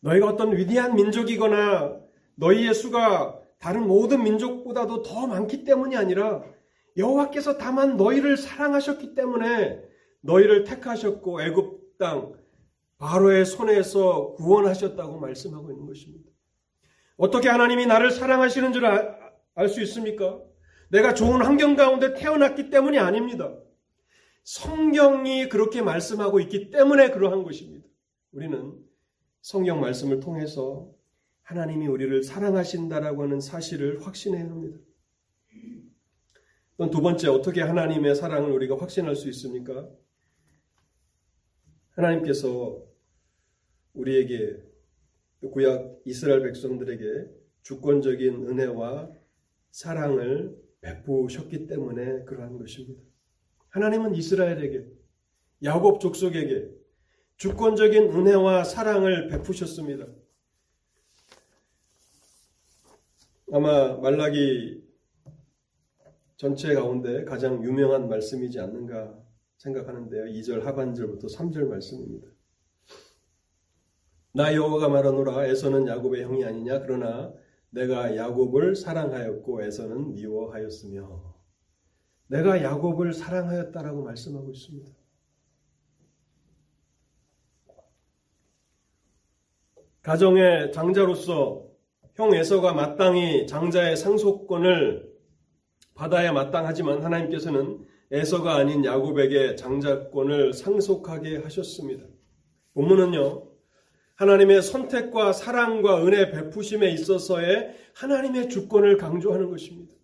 너희가 0.00 0.26
어떤 0.28 0.54
위대한 0.54 0.94
민족이거나 0.96 1.98
너희의 2.36 2.74
수가 2.74 3.40
다른 3.58 3.86
모든 3.86 4.22
민족보다도 4.22 5.02
더 5.02 5.26
많기 5.26 5.64
때문이 5.64 5.96
아니라 5.96 6.44
여호와께서 6.96 7.56
다만 7.56 7.96
너희를 7.96 8.36
사랑하셨기 8.36 9.14
때문에 9.14 9.82
너희를 10.20 10.64
택하셨고 10.64 11.40
애굽 11.42 11.96
땅 11.98 12.34
바로의 12.98 13.46
손에서 13.46 14.34
구원하셨다고 14.34 15.18
말씀하고 15.20 15.70
있는 15.70 15.86
것입니다. 15.86 16.30
어떻게 17.20 17.48
하나님이 17.50 17.86
나를 17.86 18.10
사랑하시는 18.10 18.72
줄 18.72 18.84
알 18.86 19.68
수 19.68 19.82
있습니까? 19.82 20.40
내가 20.88 21.12
좋은 21.12 21.42
환경 21.42 21.76
가운데 21.76 22.14
태어났기 22.14 22.70
때문이 22.70 22.98
아닙니다. 22.98 23.54
성경이 24.44 25.48
그렇게 25.50 25.82
말씀하고 25.82 26.40
있기 26.40 26.70
때문에 26.70 27.10
그러한 27.10 27.42
것입니다. 27.42 27.86
우리는 28.32 28.74
성경 29.42 29.80
말씀을 29.80 30.20
통해서 30.20 30.90
하나님이 31.42 31.88
우리를 31.88 32.22
사랑하신다라고 32.22 33.24
하는 33.24 33.40
사실을 33.40 34.06
확신해야 34.06 34.44
합니다. 34.44 34.78
두 36.90 37.02
번째, 37.02 37.28
어떻게 37.28 37.60
하나님의 37.60 38.14
사랑을 38.14 38.50
우리가 38.52 38.78
확신할 38.78 39.14
수 39.14 39.28
있습니까? 39.28 39.86
하나님께서 41.90 42.82
우리에게 43.92 44.69
구약 45.48 46.00
이스라엘 46.04 46.42
백성들에게 46.42 47.30
주권적인 47.62 48.48
은혜와 48.48 49.10
사랑을 49.70 50.56
베푸셨기 50.80 51.66
때문에 51.66 52.24
그러한 52.24 52.58
것입니다. 52.58 53.02
하나님은 53.70 54.14
이스라엘에게 54.14 54.86
야곱 55.62 56.00
족속에게 56.00 56.70
주권적인 57.36 58.10
은혜와 58.10 58.64
사랑을 58.64 59.28
베푸셨습니다. 59.28 60.06
아마 63.52 63.96
말라기 63.96 64.82
전체 66.36 66.74
가운데 66.74 67.24
가장 67.24 67.62
유명한 67.64 68.08
말씀이지 68.08 68.60
않는가 68.60 69.18
생각하는데요. 69.58 70.24
2절 70.24 70.62
하반절부터 70.62 71.26
3절 71.26 71.66
말씀입니다. 71.66 72.28
나 74.32 74.54
여호와가 74.54 74.88
말하노라 74.88 75.46
에서는 75.46 75.88
야곱의 75.88 76.22
형이 76.22 76.44
아니냐 76.44 76.80
그러나 76.80 77.32
내가 77.70 78.16
야곱을 78.16 78.76
사랑하였고 78.76 79.62
에서는 79.62 80.14
미워하였으며 80.14 81.34
내가 82.28 82.62
야곱을 82.62 83.12
사랑하였다라고 83.12 84.04
말씀하고 84.04 84.50
있습니다. 84.52 84.92
가정의 90.02 90.72
장자로서 90.72 91.66
형 92.14 92.32
에서가 92.34 92.72
마땅히 92.72 93.46
장자의 93.46 93.96
상속권을 93.96 95.10
받아야 95.94 96.32
마땅하지만 96.32 97.02
하나님께서는 97.02 97.84
에서가 98.12 98.56
아닌 98.56 98.84
야곱에게 98.84 99.56
장자권을 99.56 100.52
상속하게 100.52 101.38
하셨습니다. 101.38 102.04
본문은요. 102.74 103.49
하나님의 104.20 104.60
선택과 104.60 105.32
사랑과 105.32 106.04
은혜 106.04 106.30
베푸심에 106.30 106.90
있어서의 106.90 107.74
하나님의 107.94 108.50
주권을 108.50 108.98
강조하는 108.98 109.48
것입니다. 109.48 109.94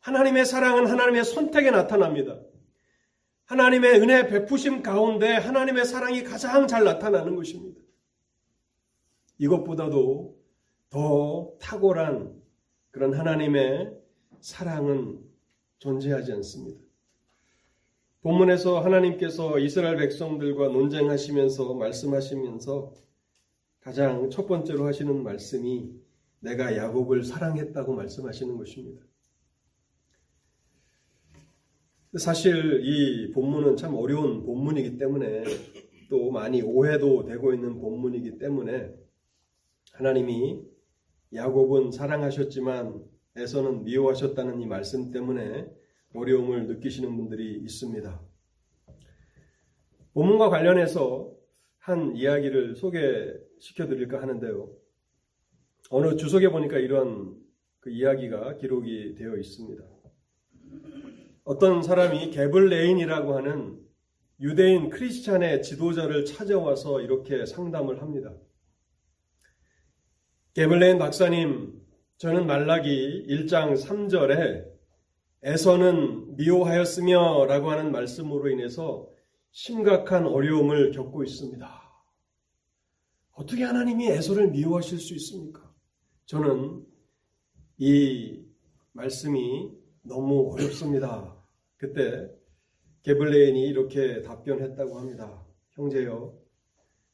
하나님의 0.00 0.44
사랑은 0.44 0.86
하나님의 0.86 1.24
선택에 1.24 1.70
나타납니다. 1.70 2.38
하나님의 3.46 4.00
은혜 4.02 4.26
베푸심 4.26 4.82
가운데 4.82 5.32
하나님의 5.32 5.86
사랑이 5.86 6.22
가장 6.22 6.66
잘 6.66 6.84
나타나는 6.84 7.34
것입니다. 7.34 7.80
이것보다도 9.38 10.38
더 10.90 11.52
탁월한 11.62 12.38
그런 12.90 13.14
하나님의 13.14 13.90
사랑은 14.40 15.18
존재하지 15.78 16.32
않습니다. 16.34 16.87
본문에서 18.28 18.80
하나님께서 18.80 19.58
이스라엘 19.58 19.96
백성들과 19.96 20.68
논쟁하시면서 20.68 21.72
말씀하시면서 21.72 22.92
가장 23.80 24.28
첫 24.28 24.46
번째로 24.46 24.84
하시는 24.84 25.22
말씀이 25.22 25.90
내가 26.40 26.76
야곱을 26.76 27.24
사랑했다고 27.24 27.94
말씀하시는 27.94 28.58
것입니다. 28.58 29.02
사실 32.18 32.82
이 32.84 33.32
본문은 33.32 33.78
참 33.78 33.94
어려운 33.94 34.44
본문이기 34.44 34.98
때문에 34.98 35.44
또 36.10 36.30
많이 36.30 36.60
오해도 36.60 37.24
되고 37.24 37.54
있는 37.54 37.80
본문이기 37.80 38.36
때문에 38.36 38.92
하나님이 39.92 40.60
야곱은 41.32 41.92
사랑하셨지만 41.92 43.02
에서는 43.36 43.84
미워하셨다는 43.84 44.60
이 44.60 44.66
말씀 44.66 45.12
때문에 45.12 45.77
어려움을 46.18 46.66
느끼시는 46.66 47.16
분들이 47.16 47.58
있습니다. 47.60 48.20
본문과 50.14 50.50
관련해서 50.50 51.32
한 51.78 52.16
이야기를 52.16 52.76
소개시켜 52.76 53.86
드릴까 53.86 54.20
하는데요. 54.20 54.70
어느 55.90 56.16
주석에 56.16 56.50
보니까 56.50 56.78
이런 56.78 57.36
그 57.80 57.90
이야기가 57.90 58.56
기록이 58.56 59.14
되어 59.14 59.36
있습니다. 59.36 59.82
어떤 61.44 61.82
사람이 61.82 62.30
게블레인이라고 62.30 63.36
하는 63.36 63.80
유대인 64.40 64.90
크리스찬의 64.90 65.62
지도자를 65.62 66.24
찾아와서 66.26 67.00
이렇게 67.00 67.46
상담을 67.46 68.02
합니다. 68.02 68.34
게블레인 70.54 70.98
박사님, 70.98 71.80
저는 72.18 72.46
말라기 72.46 73.26
1장 73.28 73.80
3절에 73.80 74.67
에서는 75.42 76.36
미워하였으며 76.36 77.46
라고 77.46 77.70
하는 77.70 77.92
말씀으로 77.92 78.48
인해서 78.48 79.08
심각한 79.50 80.26
어려움을 80.26 80.90
겪고 80.90 81.22
있습니다. 81.22 81.68
어떻게 83.32 83.62
하나님이 83.62 84.08
에서를 84.08 84.50
미워하실 84.50 84.98
수 84.98 85.14
있습니까? 85.14 85.72
저는 86.26 86.84
이 87.76 88.44
말씀이 88.92 89.72
너무 90.02 90.52
어렵습니다. 90.52 91.36
그때 91.76 92.28
게블레인이 93.02 93.62
이렇게 93.68 94.22
답변했다고 94.22 94.98
합니다. 94.98 95.46
형제여, 95.70 96.34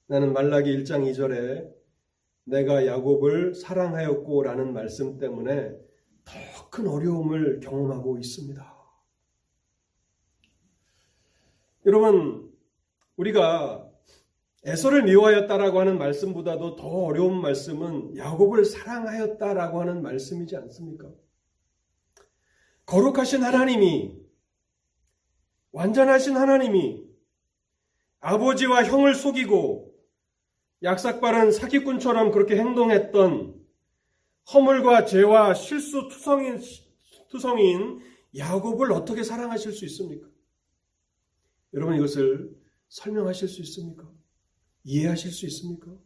나는 0.07 0.33
말라기 0.33 0.79
1장 0.79 1.11
2절에 1.11 1.71
내가 2.45 2.87
야곱을 2.87 3.55
사랑하였고 3.55 4.43
라는 4.43 4.73
말씀 4.73 5.19
때문에 5.19 5.71
더 5.71 5.84
큰 6.75 6.89
어려움을 6.89 7.61
경험하고 7.61 8.19
있습니다. 8.19 8.75
여러분, 11.87 12.53
우리가 13.17 13.89
에서를 14.65 15.05
미워하였다라고 15.05 15.79
하는 15.79 15.99
말씀보다도 15.99 16.75
더 16.75 16.89
어려운 16.89 17.41
말씀은 17.41 18.17
야곱을 18.17 18.65
사랑하였다라고 18.65 19.83
하는 19.83 20.03
말씀이지 20.03 20.57
않습니까? 20.57 21.13
거룩하신 22.87 23.45
하나님이 23.45 24.19
완전하신 25.71 26.37
하나님이 26.37 27.05
아버지와 28.19 28.85
형을 28.85 29.15
속이고 29.15 29.95
약삭바른 30.83 31.53
사기꾼처럼 31.53 32.33
그렇게 32.33 32.57
행동했던 32.57 33.64
허물과 34.53 35.07
죄와 35.07 35.55
실수 35.55 36.09
투성인, 36.09 36.61
투성인 37.29 38.01
야곱을 38.37 38.93
어떻게 38.93 39.23
사랑하실 39.23 39.73
수 39.73 39.85
있습니까? 39.87 40.29
여러분 41.73 41.97
이것을 41.97 42.55
설명하실 42.89 43.49
수 43.49 43.63
있습니까? 43.63 44.11
이해하실 44.85 45.31
수 45.31 45.47
있습니까? 45.47 45.97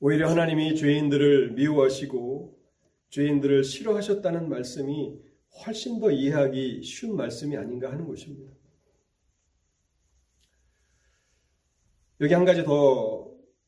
오히려 0.00 0.28
하나님이 0.28 0.76
죄인들을 0.76 1.52
미워하시고 1.52 2.58
죄인들을 3.10 3.64
싫어하셨다는 3.64 4.48
말씀이 4.48 5.18
훨씬 5.64 6.00
더 6.00 6.10
이해하기 6.10 6.82
쉬운 6.82 7.16
말씀이 7.16 7.56
아닌가 7.56 7.90
하는 7.90 8.06
것입니다. 8.06 8.52
여기 12.20 12.34
한 12.34 12.44
가지 12.44 12.62
더 12.64 13.25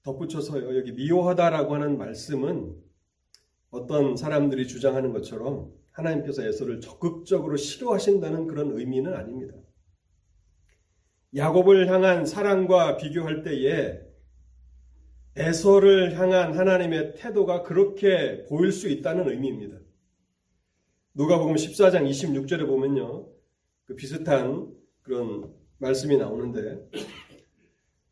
덧붙여서요. 0.09 0.77
여기 0.77 0.93
미워하다라고 0.93 1.75
하는 1.75 1.99
말씀은 1.99 2.75
어떤 3.71 4.17
사람들이 4.17 4.67
주장하는 4.67 5.13
것처럼 5.13 5.71
하나님께서 5.91 6.43
에서를 6.45 6.81
적극적으로 6.81 7.57
싫어하신다는 7.57 8.47
그런 8.47 8.71
의미는 8.79 9.15
아닙니다. 9.15 9.55
야곱을 11.37 11.89
향한 11.89 12.25
사랑과 12.25 12.97
비교할 12.97 13.43
때에 13.43 14.01
에서를 15.37 16.19
향한 16.19 16.57
하나님의 16.57 17.15
태도가 17.15 17.63
그렇게 17.63 18.45
보일 18.47 18.73
수 18.73 18.89
있다는 18.89 19.29
의미입니다. 19.29 19.79
누가복음 21.15 21.55
14장 21.55 22.09
26절에 22.09 22.67
보면요. 22.67 23.29
그 23.85 23.95
비슷한 23.95 24.73
그런 25.03 25.53
말씀이 25.79 26.17
나오는데 26.17 26.89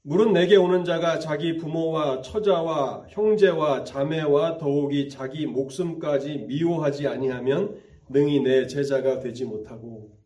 물은 0.09 0.35
내게 0.35 0.55
오는 0.55 0.85
자가 0.85 1.19
자기 1.19 1.57
부모와 1.57 2.21
처자와 2.21 3.07
형제와 3.09 3.83
자매와 3.83 4.57
더욱이 4.57 5.09
자기 5.09 5.47
목숨까지 5.49 6.45
미워하지 6.47 7.09
아니하면 7.09 7.83
능히 8.09 8.39
내 8.39 8.69
제자가 8.69 9.19
되지 9.19 9.45
못하고 9.47 10.17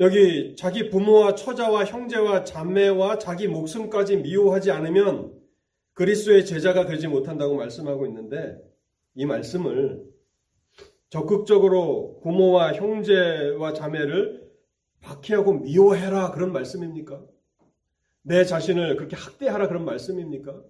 여기 0.00 0.56
자기 0.56 0.90
부모와 0.90 1.36
처자와 1.36 1.84
형제와 1.84 2.42
자매와 2.42 3.18
자기 3.18 3.46
목숨까지 3.46 4.16
미워하지 4.16 4.72
않으면 4.72 5.32
그리스도의 5.92 6.44
제자가 6.44 6.86
되지 6.86 7.06
못한다고 7.06 7.54
말씀하고 7.54 8.04
있는데 8.06 8.58
이 9.14 9.26
말씀을 9.26 10.02
적극적으로 11.10 12.18
부모와 12.24 12.72
형제와 12.72 13.74
자매를 13.74 14.42
박해하고 15.02 15.60
미워해라 15.60 16.32
그런 16.32 16.52
말씀입니까? 16.52 17.22
내 18.22 18.44
자신을 18.44 18.96
그렇게 18.96 19.16
학대하라 19.16 19.68
그런 19.68 19.84
말씀입니까? 19.84 20.62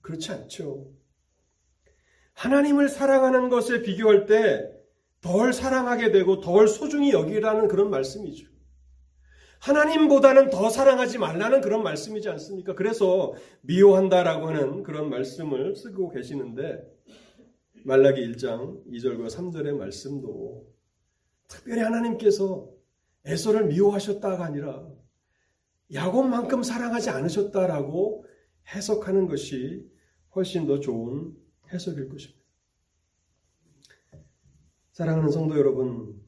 그렇지 0.00 0.32
않죠. 0.32 0.90
하나님을 2.34 2.88
사랑하는 2.88 3.48
것에 3.48 3.82
비교할 3.82 4.26
때 4.26 4.74
덜 5.24 5.54
사랑하게 5.54 6.12
되고 6.12 6.40
덜 6.40 6.68
소중히 6.68 7.12
여기라는 7.12 7.66
그런 7.66 7.88
말씀이죠. 7.88 8.46
하나님보다는 9.58 10.50
더 10.50 10.68
사랑하지 10.68 11.16
말라는 11.16 11.62
그런 11.62 11.82
말씀이지 11.82 12.28
않습니까? 12.28 12.74
그래서 12.74 13.32
미워한다라고 13.62 14.48
하는 14.48 14.82
그런 14.82 15.08
말씀을 15.08 15.76
쓰고 15.76 16.10
계시는데 16.10 16.86
말라기 17.86 18.20
1장 18.20 18.86
2절과 18.86 19.30
3절의 19.30 19.78
말씀도 19.78 20.66
특별히 21.48 21.80
하나님께서 21.80 22.68
에서를 23.24 23.64
미워하셨다가 23.64 24.44
아니라 24.44 24.86
야곱만큼 25.92 26.62
사랑하지 26.62 27.10
않으셨다라고 27.10 28.24
해석하는 28.74 29.26
것이 29.26 29.84
훨씬 30.34 30.66
더 30.66 30.80
좋은 30.80 31.32
해석일 31.72 32.08
것입니다. 32.08 32.44
사랑하는 34.92 35.30
성도 35.30 35.56
여러분, 35.58 36.20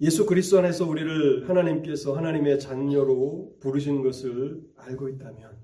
예수 0.00 0.26
그리스도 0.26 0.58
안에서 0.58 0.86
우리를 0.86 1.48
하나님께서 1.48 2.16
하나님의 2.16 2.60
자녀로 2.60 3.56
부르신 3.60 4.02
것을 4.02 4.62
알고 4.76 5.08
있다면 5.08 5.58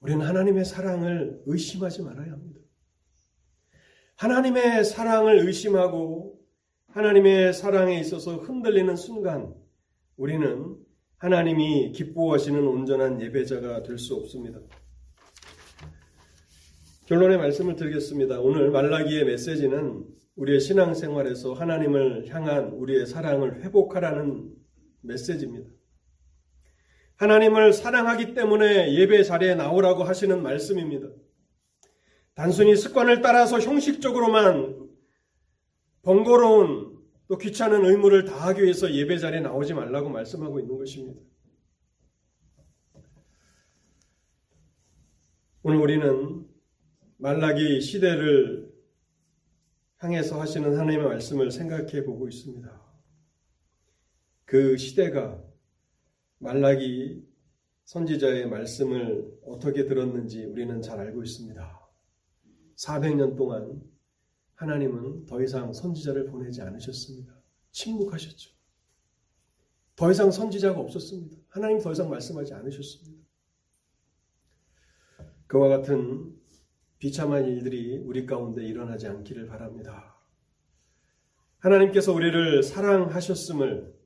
우리는 0.00 0.24
하나님의 0.24 0.64
사랑을 0.64 1.42
의심하지 1.44 2.02
말아야 2.02 2.32
합니다. 2.32 2.60
하나님의 4.16 4.84
사랑을 4.84 5.46
의심하고 5.46 6.40
하나님의 6.88 7.52
사랑에 7.52 8.00
있어서 8.00 8.36
흔들리는 8.36 8.96
순간 8.96 9.54
우리는 10.18 10.76
하나님이 11.16 11.92
기뻐하시는 11.92 12.66
온전한 12.66 13.20
예배자가 13.20 13.84
될 13.84 13.98
수 13.98 14.16
없습니다. 14.16 14.58
결론의 17.06 17.38
말씀을 17.38 17.76
드리겠습니다. 17.76 18.40
오늘 18.40 18.70
말라기의 18.70 19.24
메시지는 19.24 20.04
우리의 20.34 20.60
신앙생활에서 20.60 21.54
하나님을 21.54 22.26
향한 22.28 22.70
우리의 22.72 23.06
사랑을 23.06 23.62
회복하라는 23.62 24.52
메시지입니다. 25.02 25.70
하나님을 27.16 27.72
사랑하기 27.72 28.34
때문에 28.34 28.94
예배 28.94 29.22
자리에 29.22 29.54
나오라고 29.54 30.02
하시는 30.02 30.42
말씀입니다. 30.42 31.08
단순히 32.34 32.76
습관을 32.76 33.22
따라서 33.22 33.60
형식적으로만 33.60 34.88
번거로운 36.02 36.87
또 37.28 37.36
귀찮은 37.36 37.84
의무를 37.84 38.24
다하기 38.24 38.62
위해서 38.62 38.92
예배 38.92 39.18
자리에 39.18 39.40
나오지 39.40 39.74
말라고 39.74 40.08
말씀하고 40.08 40.60
있는 40.60 40.78
것입니다. 40.78 41.20
오늘 45.62 45.78
우리는 45.78 46.48
말라기 47.18 47.82
시대를 47.82 48.72
향해서 49.98 50.40
하시는 50.40 50.78
하나님의 50.78 51.06
말씀을 51.06 51.50
생각해 51.50 52.04
보고 52.04 52.26
있습니다. 52.28 52.88
그 54.46 54.78
시대가 54.78 55.44
말라기 56.38 57.26
선지자의 57.84 58.48
말씀을 58.48 59.38
어떻게 59.44 59.84
들었는지 59.84 60.44
우리는 60.44 60.80
잘 60.80 60.98
알고 61.00 61.22
있습니다. 61.22 61.88
400년 62.76 63.36
동안 63.36 63.82
하나님은 64.58 65.26
더 65.26 65.40
이상 65.40 65.72
선지자를 65.72 66.26
보내지 66.26 66.62
않으셨습니다. 66.62 67.32
침묵하셨죠. 67.70 68.50
더 69.94 70.10
이상 70.10 70.32
선지자가 70.32 70.80
없었습니다. 70.80 71.36
하나님 71.48 71.78
더 71.78 71.92
이상 71.92 72.10
말씀하지 72.10 72.54
않으셨습니다. 72.54 73.24
그와 75.46 75.68
같은 75.68 76.36
비참한 76.98 77.46
일들이 77.46 77.98
우리 77.98 78.26
가운데 78.26 78.66
일어나지 78.66 79.06
않기를 79.06 79.46
바랍니다. 79.46 80.16
하나님께서 81.58 82.12
우리를 82.12 82.64
사랑하셨음을 82.64 83.96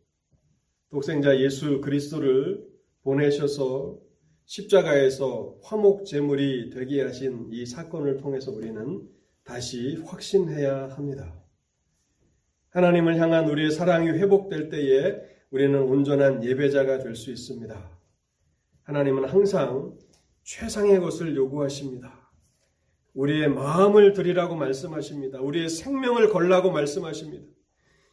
독생자 0.91 1.41
예수 1.41 1.81
그리스도를 1.81 2.69
보내셔서 3.03 3.99
십자가에서 4.45 5.59
화목 5.63 6.05
제물이 6.05 6.69
되게 6.69 7.01
하신 7.03 7.49
이 7.53 7.65
사건을 7.65 8.19
통해서 8.19 8.53
우리는 8.53 9.09
다시 9.45 9.97
확신해야 10.07 10.91
합니다. 10.91 11.35
하나님을 12.71 13.19
향한 13.19 13.49
우리의 13.49 13.71
사랑이 13.71 14.09
회복될 14.11 14.69
때에 14.69 15.21
우리는 15.51 15.79
온전한 15.83 16.43
예배자가 16.45 16.99
될 16.99 17.15
수 17.15 17.31
있습니다. 17.31 17.91
하나님은 18.85 19.29
항상 19.29 19.97
최상의 20.43 21.01
것을 21.01 21.37
요구하십니다. 21.37 22.31
우리의 23.15 23.49
마음을 23.49 24.15
드리라고 24.15 24.55
말씀하십니다. 24.57 25.41
우리의 25.41 25.69
생명을 25.69 26.31
걸라고 26.31 26.71
말씀하십니다. 26.71 27.45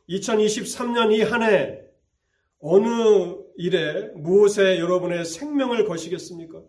2023년 0.10 1.14
이 1.14 1.22
한 1.24 1.44
해 1.44 1.82
어느 2.60 3.36
일에 3.56 4.10
무엇에 4.16 4.80
여러분의 4.80 5.24
생명을 5.24 5.86
거시겠습니까? 5.86 6.62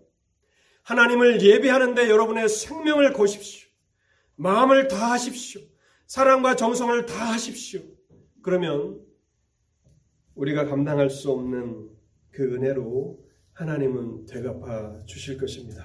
하나님을 0.84 1.42
예배하는데 1.42 2.08
여러분의 2.08 2.48
생명을 2.48 3.12
거십시오. 3.12 3.68
마음을 4.40 4.88
다하십시오. 4.88 5.60
사랑과 6.06 6.56
정성을 6.56 7.04
다하십시오. 7.04 7.82
그러면 8.42 8.98
우리가 10.34 10.64
감당할 10.64 11.10
수 11.10 11.30
없는 11.30 11.90
그 12.30 12.54
은혜로 12.54 13.22
하나님은 13.52 14.24
되갚아 14.24 15.04
주실 15.04 15.36
것입니다. 15.36 15.78